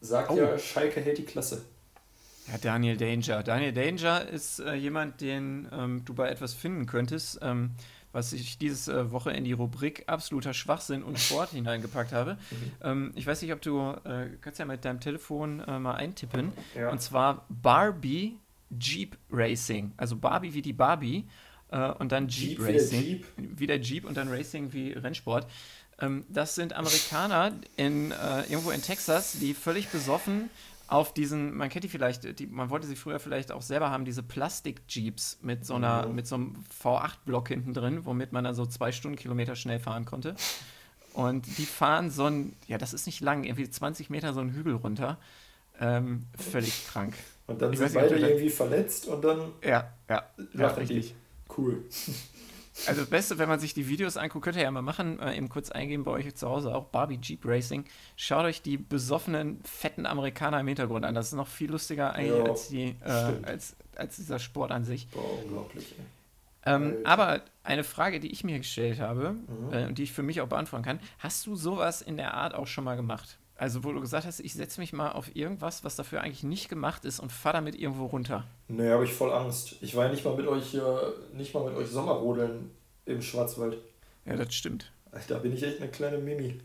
[0.02, 0.38] sagt oh.
[0.38, 1.64] ja, Schalke hält die Klasse.
[2.48, 3.44] Ja, Daniel Danger.
[3.44, 7.72] Daniel Danger ist äh, jemand, den ähm, du bei etwas finden könntest, ähm,
[8.12, 12.34] was ich diese äh, Woche in die Rubrik absoluter Schwachsinn und Sport hineingepackt habe.
[12.34, 12.72] Mhm.
[12.84, 16.52] Ähm, ich weiß nicht, ob du, äh, kannst ja mit deinem Telefon äh, mal eintippen.
[16.76, 16.90] Ja.
[16.90, 18.38] Und zwar Barbie
[18.80, 19.94] Jeep Racing.
[19.98, 21.28] Also Barbie wie die Barbie
[21.72, 23.02] äh, und dann Jeep, Jeep Racing.
[23.02, 23.26] Jeep.
[23.38, 25.48] Wie der Jeep und dann Racing wie Rennsport.
[26.00, 30.50] Ähm, das sind Amerikaner in, äh, irgendwo in Texas, die völlig besoffen
[30.92, 34.04] auf diesen, man kennt die vielleicht, die, man wollte sie früher vielleicht auch selber haben,
[34.04, 36.16] diese Plastik-Jeeps mit so einer, mhm.
[36.16, 40.36] mit so einem V8-Block hinten drin, womit man dann so zwei Stundenkilometer schnell fahren konnte.
[41.14, 44.54] Und die fahren so ein, ja, das ist nicht lang, irgendwie 20 Meter so einen
[44.54, 45.18] Hügel runter.
[45.80, 47.16] Ähm, völlig krank.
[47.52, 49.52] Und dann ich sind beide irgendwie verletzt und dann.
[49.64, 50.24] Ja, ja,
[50.54, 51.14] ja richtig.
[51.14, 51.54] Die.
[51.58, 51.84] Cool.
[52.88, 55.36] Also das Beste, wenn man sich die Videos anguckt, könnt ihr ja mal machen, äh,
[55.36, 57.86] eben kurz eingeben bei euch zu Hause, auch Barbie Jeep Racing.
[58.16, 61.14] Schaut euch die besoffenen, fetten Amerikaner im Hintergrund an.
[61.14, 64.84] Das ist noch viel lustiger eigentlich ja, als, die, äh, als, als dieser Sport an
[64.84, 65.10] sich.
[65.10, 65.94] Boah, unglaublich.
[66.66, 69.74] Ähm, aber eine Frage, die ich mir gestellt habe mhm.
[69.74, 72.54] äh, und die ich für mich auch beantworten kann, hast du sowas in der Art
[72.54, 73.38] auch schon mal gemacht?
[73.62, 76.68] Also, wo du gesagt hast, ich setze mich mal auf irgendwas, was dafür eigentlich nicht
[76.68, 78.48] gemacht ist und fahre damit irgendwo runter.
[78.68, 79.76] Nee, habe ich voll Angst.
[79.82, 80.80] Ich war ja nicht mal mit euch, äh,
[81.34, 82.72] nicht mal mit euch Sommerrodeln
[83.06, 83.78] im Schwarzwald.
[84.26, 84.92] Ja, das stimmt.
[85.28, 86.60] Da bin ich echt eine kleine Mimi.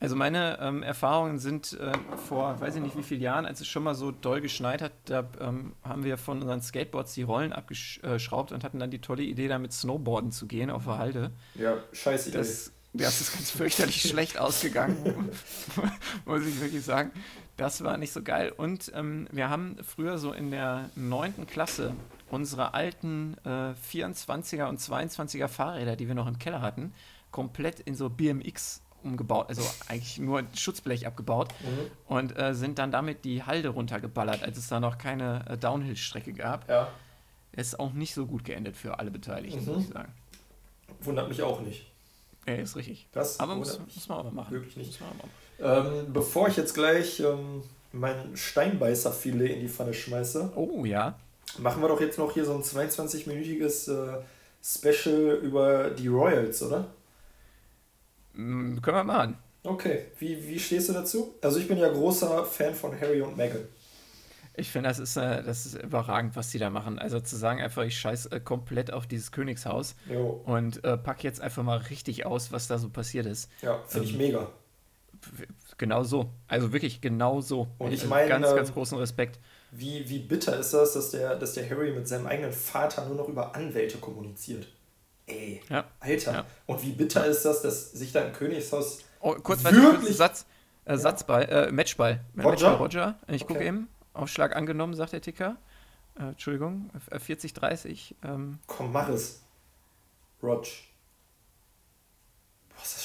[0.00, 1.92] Also meine ähm, Erfahrungen sind äh,
[2.28, 4.92] vor, weiß ich nicht wie vielen Jahren, als es schon mal so doll geschneit hat,
[5.04, 9.22] da ähm, haben wir von unseren Skateboards die Rollen abgeschraubt und hatten dann die tolle
[9.22, 11.30] Idee, da mit Snowboarden zu gehen auf der Halde.
[11.56, 12.38] Ja, scheiße Idee.
[12.38, 15.30] Das das ist ganz fürchterlich schlecht ausgegangen,
[16.24, 17.10] muss ich wirklich sagen.
[17.56, 18.52] Das war nicht so geil.
[18.56, 21.94] Und ähm, wir haben früher so in der neunten Klasse
[22.30, 26.92] unsere alten äh, 24er und 22er Fahrräder, die wir noch im Keller hatten,
[27.30, 31.90] komplett in so BMX umgebaut, also eigentlich nur Schutzblech abgebaut mhm.
[32.06, 36.32] und äh, sind dann damit die Halde runtergeballert, als es da noch keine äh, Downhill-Strecke
[36.32, 36.68] gab.
[36.68, 36.88] Ja.
[37.52, 39.72] Ist auch nicht so gut geendet für alle Beteiligten, mhm.
[39.72, 40.12] muss ich sagen.
[41.00, 41.93] Wundert mich auch nicht.
[42.46, 43.08] Ja, ist richtig.
[43.12, 44.52] Das aber muss, muss, man aber machen.
[44.52, 45.00] Wirklich nicht.
[45.60, 50.52] Ähm, bevor ich jetzt gleich ähm, mein Steinbeißerfilet in die Pfanne schmeiße.
[50.56, 51.18] Oh ja.
[51.58, 54.22] Machen wir doch jetzt noch hier so ein 22-minütiges äh,
[54.62, 56.88] Special über die Royals, oder?
[58.34, 59.38] Mhm, können wir machen.
[59.62, 61.34] Okay, wie, wie stehst du dazu?
[61.40, 63.66] Also ich bin ja großer Fan von Harry und Meghan.
[64.56, 66.98] Ich finde, das ist, äh, das ist überragend, was die da machen.
[66.98, 70.42] Also zu sagen einfach, ich scheiß äh, komplett auf dieses Königshaus jo.
[70.44, 73.50] und äh, pack jetzt einfach mal richtig aus, was da so passiert ist.
[73.62, 74.48] Ja, finde ähm, ich mega.
[75.78, 76.30] Genau so.
[76.46, 77.68] Also wirklich genau so.
[77.78, 79.40] Und ich meine, ganz, ganz ähm, großen Respekt.
[79.72, 83.16] Wie, wie bitter ist das, dass der, dass der Harry mit seinem eigenen Vater nur
[83.16, 84.68] noch über Anwälte kommuniziert?
[85.26, 85.84] Ey, ja.
[86.00, 86.32] Alter.
[86.32, 86.46] Ja.
[86.66, 90.16] Und wie bitter ist das, dass sich da im Königshaus oh, kurz, wirklich...
[90.16, 90.46] Satz,
[90.84, 92.20] äh, Satzball, äh, Matchball.
[92.36, 92.48] Roger?
[92.50, 93.18] Matchball Roger.
[93.28, 93.54] Ich okay.
[93.54, 93.88] gucke eben.
[94.14, 95.56] Aufschlag angenommen, sagt der Ticker.
[96.18, 98.16] Äh, Entschuldigung, 40, 30.
[98.24, 98.58] Ähm.
[98.66, 99.40] Komm, mach es.
[100.42, 100.66] Rog.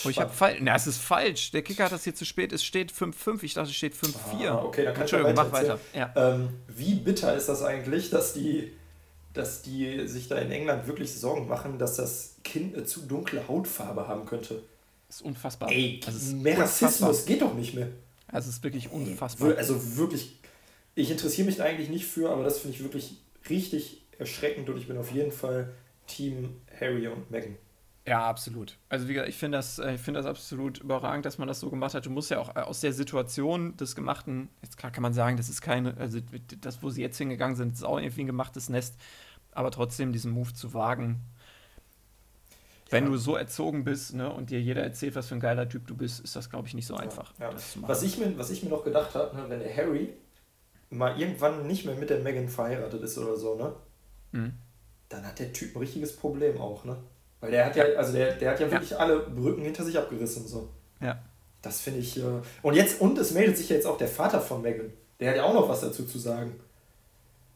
[0.05, 0.59] Oh, ich habe falsch.
[0.61, 1.51] Na, es ist falsch.
[1.51, 2.51] Der Kicker hat das hier zu spät.
[2.51, 3.43] Es steht 5-5.
[3.43, 4.47] Ich dachte, es steht 5-4.
[4.47, 5.79] Ah, okay, dann kann Entschuldigung, mach weiter.
[5.93, 6.11] Ja.
[6.15, 8.73] Ähm, wie bitter ist das eigentlich, dass die,
[9.33, 13.47] dass die sich da in England wirklich Sorgen machen, dass das Kind eine zu dunkle
[13.47, 14.63] Hautfarbe haben könnte?
[15.07, 15.71] Das ist unfassbar.
[15.71, 17.87] Ey, das ist mehr Rassismus geht doch nicht mehr.
[18.27, 19.55] Also es ist wirklich unfassbar.
[19.57, 20.38] Also wirklich
[20.95, 23.17] ich interessiere mich eigentlich nicht für, aber das finde ich wirklich
[23.49, 25.73] richtig erschreckend und ich bin auf jeden Fall
[26.07, 27.57] Team Harry und Meghan.
[28.05, 28.75] Ja, absolut.
[28.89, 31.69] Also wie gesagt, ich finde das, äh, find das absolut überragend, dass man das so
[31.69, 32.05] gemacht hat.
[32.05, 35.37] Du musst ja auch äh, aus der Situation des Gemachten, jetzt klar kann man sagen,
[35.37, 36.19] das ist keine, also
[36.61, 38.95] das, wo sie jetzt hingegangen sind, ist auch irgendwie ein gemachtes Nest,
[39.51, 41.21] aber trotzdem diesen Move zu wagen,
[42.89, 43.09] wenn ja.
[43.11, 45.95] du so erzogen bist ne, und dir jeder erzählt, was für ein geiler Typ du
[45.95, 47.33] bist, ist das, glaube ich, nicht so einfach.
[47.39, 47.55] Ja, ja.
[47.81, 50.13] Was, ich mir, was ich mir noch gedacht habe, ne, wenn der Harry
[50.89, 53.73] mal irgendwann nicht mehr mit der Megan verheiratet ist oder so, ne?
[54.31, 54.53] Mhm.
[55.09, 56.97] Dann hat der Typ ein richtiges Problem auch, ne?
[57.41, 60.47] Weil der hat ja, also der, der hat ja wirklich alle Brücken hinter sich abgerissen,
[60.47, 60.69] so.
[60.99, 61.19] Ja.
[61.61, 62.17] Das finde ich.
[62.17, 64.91] Äh und jetzt, und es meldet sich ja jetzt auch der Vater von Megan.
[65.19, 66.59] Der hat ja auch noch was dazu zu sagen.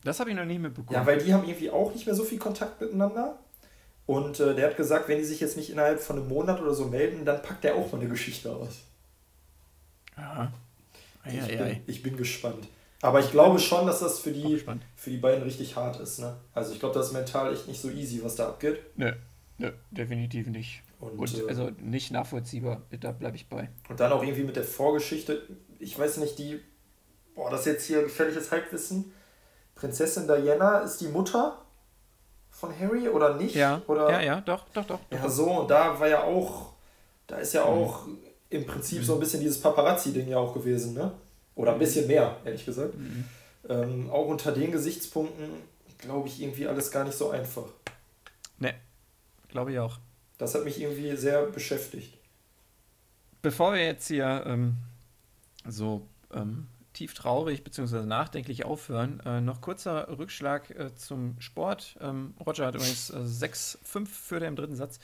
[0.03, 0.93] Das habe ich noch nie mitbekommen.
[0.93, 3.39] Ja, weil die haben irgendwie auch nicht mehr so viel Kontakt miteinander.
[4.05, 6.73] Und äh, der hat gesagt, wenn die sich jetzt nicht innerhalb von einem Monat oder
[6.73, 8.81] so melden, dann packt er auch mal eine Geschichte aus.
[10.17, 10.51] Ja.
[11.25, 12.67] Ich, bin, ich bin gespannt.
[13.03, 14.63] Aber ich glaube schon, dass das für die,
[14.95, 16.19] für die beiden richtig hart ist.
[16.19, 16.37] Ne?
[16.53, 18.79] Also ich glaube, das ist mental echt nicht so easy, was da abgeht.
[18.95, 19.11] Nö,
[19.57, 20.83] nö definitiv nicht.
[21.01, 23.69] Und, und äh, also nicht nachvollziehbar, da bleibe ich bei.
[23.89, 25.41] Und dann auch irgendwie mit der Vorgeschichte,
[25.79, 26.61] ich weiß nicht, die,
[27.35, 29.11] boah, das ist jetzt hier gefährliches Halbwissen.
[29.75, 31.57] Prinzessin Diana ist die Mutter
[32.51, 33.53] von Harry oder nicht?
[33.53, 34.11] Ja, oder?
[34.11, 34.99] ja, ja, doch, doch, doch.
[35.11, 36.71] Ja, so, und da war ja auch,
[37.27, 37.69] da ist ja mhm.
[37.69, 38.19] auch mhm.
[38.49, 41.11] im Prinzip so ein bisschen dieses Paparazzi-Ding ja auch gewesen, ne?
[41.55, 41.81] Oder ein mhm.
[41.81, 42.97] bisschen mehr, ehrlich gesagt.
[42.97, 43.25] Mhm.
[43.69, 45.49] Ähm, auch unter den Gesichtspunkten,
[45.99, 47.65] glaube ich, irgendwie alles gar nicht so einfach.
[48.59, 48.73] Ne,
[49.49, 49.99] glaube ich auch.
[50.37, 52.17] Das hat mich irgendwie sehr beschäftigt.
[53.41, 54.77] Bevor wir jetzt hier ähm,
[55.67, 58.03] so ähm, tief traurig bzw.
[58.03, 59.21] nachdenklich aufhören.
[59.25, 61.97] Äh, noch kurzer Rückschlag äh, zum Sport.
[62.01, 64.99] Ähm, Roger hat übrigens äh, 6-5 für den dritten Satz.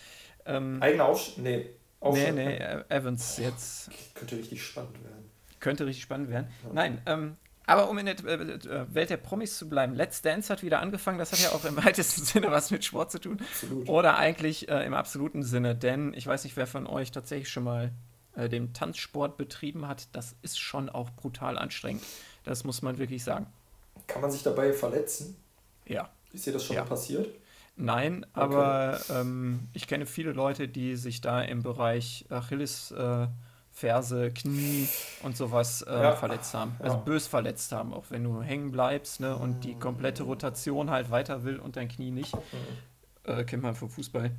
[0.45, 1.43] Ähm, Eigener Aufschlag?
[1.43, 1.69] Nee.
[1.99, 2.33] Aufschlag.
[2.33, 3.89] Nee, nee, Evans jetzt.
[4.13, 5.29] Könnte richtig spannend werden.
[5.59, 6.47] Könnte richtig spannend werden.
[6.73, 10.51] Nein, ähm, aber um in der äh, äh, Welt der Promis zu bleiben, Let's Dance
[10.51, 11.19] hat wieder angefangen.
[11.19, 13.39] Das hat ja auch im weitesten Sinne was mit Sport zu tun.
[13.39, 13.87] Absolut.
[13.87, 17.91] Oder eigentlich im absoluten Sinne, denn ich weiß nicht, wer von euch tatsächlich schon mal
[18.39, 22.03] äh, dem Tanzsport betrieben hat, das ist schon auch brutal anstrengend.
[22.43, 23.47] Das muss man wirklich sagen.
[24.07, 25.35] Kann man sich dabei verletzen?
[25.85, 26.09] Ja.
[26.31, 26.83] Ist dir das schon ja.
[26.83, 27.27] mal passiert?
[27.75, 28.41] Nein, okay.
[28.41, 32.91] aber ähm, ich kenne viele Leute, die sich da im Bereich Achilles.
[32.91, 33.27] Äh,
[33.79, 34.89] Ferse, Knie
[35.23, 36.15] und sowas äh, ja.
[36.15, 36.75] verletzt haben.
[36.79, 37.01] Also ja.
[37.01, 41.45] bös verletzt haben, auch wenn du hängen bleibst ne, und die komplette Rotation halt weiter
[41.45, 42.35] will und dein Knie nicht.
[42.35, 43.31] Mhm.
[43.31, 44.31] Äh, kennt man vom Fußball,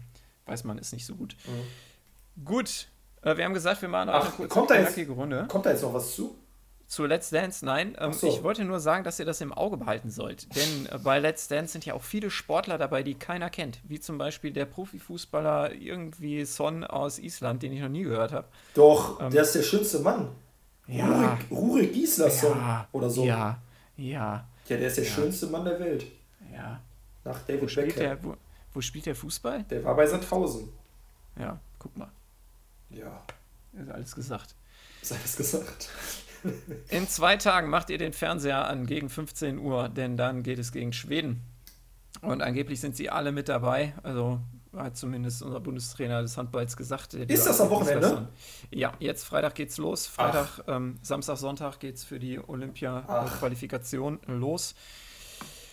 [0.44, 1.36] weiß man, ist nicht so gut.
[1.46, 2.44] Mhm.
[2.44, 2.88] Gut,
[3.22, 5.46] äh, wir haben gesagt, wir machen Ach, eine kurze, kommt da jetzt, Runde.
[5.48, 6.36] Kommt da jetzt noch was zu?
[6.90, 7.64] Zu Let's Dance?
[7.64, 7.96] Nein.
[8.00, 8.26] Ähm, so.
[8.26, 10.52] Ich wollte nur sagen, dass ihr das im Auge behalten sollt.
[10.56, 13.78] Denn äh, bei Let's Dance sind ja auch viele Sportler dabei, die keiner kennt.
[13.84, 18.48] Wie zum Beispiel der Profifußballer irgendwie Son aus Island, den ich noch nie gehört habe.
[18.74, 20.30] Doch, ähm, der ist der schönste Mann.
[20.88, 21.06] Ja.
[21.06, 23.24] Rurik, Rurik Gislason ja, oder so.
[23.24, 23.62] Ja,
[23.96, 24.44] ja.
[24.66, 25.10] Ja, der ist der ja.
[25.10, 26.06] schönste Mann der Welt.
[26.52, 26.80] Ja.
[27.22, 28.02] Nach David wo spielt Beckham.
[28.02, 28.34] Der, wo,
[28.74, 29.62] wo spielt der Fußball?
[29.70, 30.68] Der war bei Sandhausen.
[31.38, 32.10] Ja, guck mal.
[32.90, 33.22] Ja.
[33.80, 34.56] Ist alles gesagt.
[35.00, 35.88] Ist alles gesagt.
[36.88, 40.72] In zwei Tagen macht ihr den Fernseher an gegen 15 Uhr, denn dann geht es
[40.72, 41.42] gegen Schweden.
[42.22, 43.94] Und angeblich sind sie alle mit dabei.
[44.02, 44.40] Also
[44.76, 47.14] hat zumindest unser Bundestrainer des Handballs gesagt.
[47.14, 48.28] Ist das am Wochenende?
[48.70, 50.06] Ja, jetzt Freitag geht's los.
[50.06, 54.74] Freitag, ähm, Samstag, Sonntag geht's für die Olympia-Qualifikation los.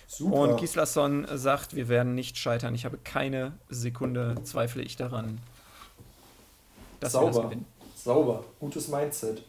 [0.08, 0.36] Super.
[0.36, 2.74] Und Gislason sagt, wir werden nicht scheitern.
[2.74, 5.40] Ich habe keine Sekunde, zweifle ich daran,
[7.00, 7.28] dass Sauber.
[7.28, 7.66] wir das gewinnen.
[7.96, 8.44] Sauber.
[8.60, 9.44] Gutes Mindset.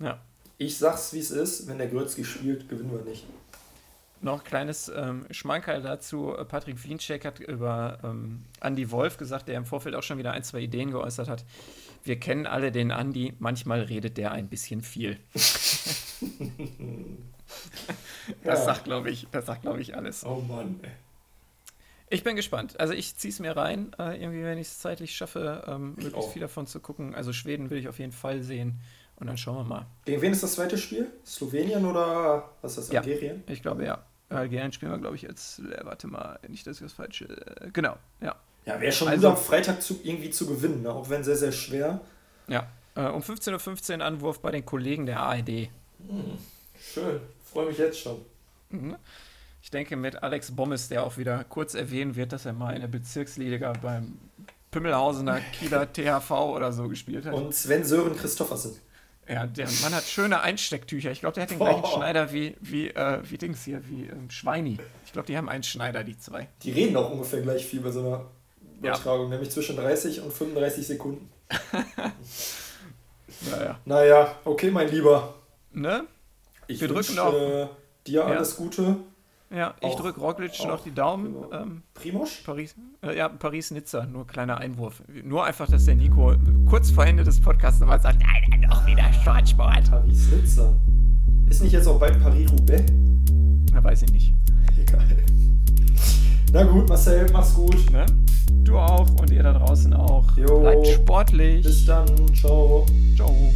[0.00, 0.20] Ja.
[0.58, 1.68] Ich sag's, wie es ist.
[1.68, 3.24] Wenn der Grötzky spielt, gewinnen wir nicht.
[4.20, 6.34] Noch ein kleines ähm, Schmankerl dazu.
[6.48, 10.42] Patrick Wiencheck hat über ähm, Andy Wolf gesagt, der im Vorfeld auch schon wieder ein,
[10.42, 11.44] zwei Ideen geäußert hat.
[12.02, 13.34] Wir kennen alle den Andy.
[13.38, 15.18] Manchmal redet der ein bisschen viel.
[15.32, 15.42] das
[18.42, 18.56] ja.
[18.56, 20.24] sagt, glaube ich, das sagt, glaube ich, alles.
[20.24, 20.90] Oh Mann, ey.
[22.10, 22.80] Ich bin gespannt.
[22.80, 26.32] Also ich ziehe es mir rein, äh, irgendwie, wenn ich es zeitlich schaffe, ähm, möglichst
[26.32, 27.14] viel davon zu gucken.
[27.14, 28.80] Also Schweden will ich auf jeden Fall sehen.
[29.20, 29.86] Und dann schauen wir mal.
[30.04, 31.08] Gegen wen ist das zweite Spiel?
[31.26, 32.96] Slowenien oder was ist das?
[32.96, 33.42] Algerien?
[33.46, 34.04] Ja, ich glaube ja.
[34.28, 35.58] Algerien spielen wir, glaube ich, jetzt.
[35.60, 37.24] Äh, warte mal, nicht, dass ich das falsche.
[37.24, 38.36] Äh, genau, ja.
[38.64, 40.92] Ja, wäre schon also, gut am Freitag zu, irgendwie zu gewinnen, ne?
[40.92, 42.00] auch wenn sehr, sehr schwer.
[42.48, 42.68] Ja.
[42.94, 45.48] Äh, um 15.15 Uhr Anwurf bei den Kollegen der ARD.
[45.48, 46.38] Hm,
[46.78, 47.20] schön.
[47.50, 48.20] Freue mich jetzt schon.
[48.68, 48.96] Mhm.
[49.62, 52.82] Ich denke mit Alex Bommes, der auch wieder kurz erwähnen wird, dass er mal in
[52.82, 54.18] der Bezirksliga beim
[54.70, 57.34] Pimmelhausener Kieler THV oder so gespielt hat.
[57.34, 58.76] Und Sven Sören Christoffersen.
[59.28, 61.10] Ja, der Mann hat schöne Einstecktücher.
[61.10, 61.96] Ich glaube, der hat den gleichen oh.
[61.96, 64.78] Schneider wie, wie, äh, wie Dings hier, wie ähm, Schweini.
[65.04, 66.48] Ich glaube, die haben einen Schneider, die zwei.
[66.62, 68.24] Die reden auch ungefähr gleich viel bei so einer
[68.78, 69.32] Übertragung, ja.
[69.32, 71.30] nämlich zwischen 30 und 35 Sekunden.
[73.50, 73.78] naja.
[73.84, 75.34] Naja, okay, mein Lieber.
[75.72, 76.06] Ne?
[76.66, 77.34] Ich Wir drücken auch.
[77.34, 77.66] Äh,
[78.06, 78.64] dir alles ja.
[78.64, 78.96] Gute.
[79.50, 81.34] Ja, ich drücke Roglic noch die Daumen.
[81.52, 82.42] Ähm, Primosch?
[82.44, 85.02] Paris, äh, ja, Paris-Nizza, nur kleiner Einwurf.
[85.24, 86.34] Nur einfach, dass der Nico
[86.68, 89.90] kurz vor Ende des Podcasts nochmal sagt, nein, doch wieder Sportsport.
[89.90, 90.74] Paris-Nizza.
[91.48, 92.92] Ist nicht jetzt auch bald Paris-Roubaix?
[93.72, 94.34] Na, weiß ich nicht.
[94.78, 95.06] Egal.
[96.52, 97.90] Na gut, Marcel, mach's gut.
[97.90, 98.04] Ne?
[98.64, 100.36] Du auch und ihr da draußen auch.
[100.36, 100.60] Jo.
[100.60, 101.62] Bleibt sportlich.
[101.62, 102.06] Bis dann.
[102.34, 102.84] Ciao.
[103.16, 103.52] Ciao.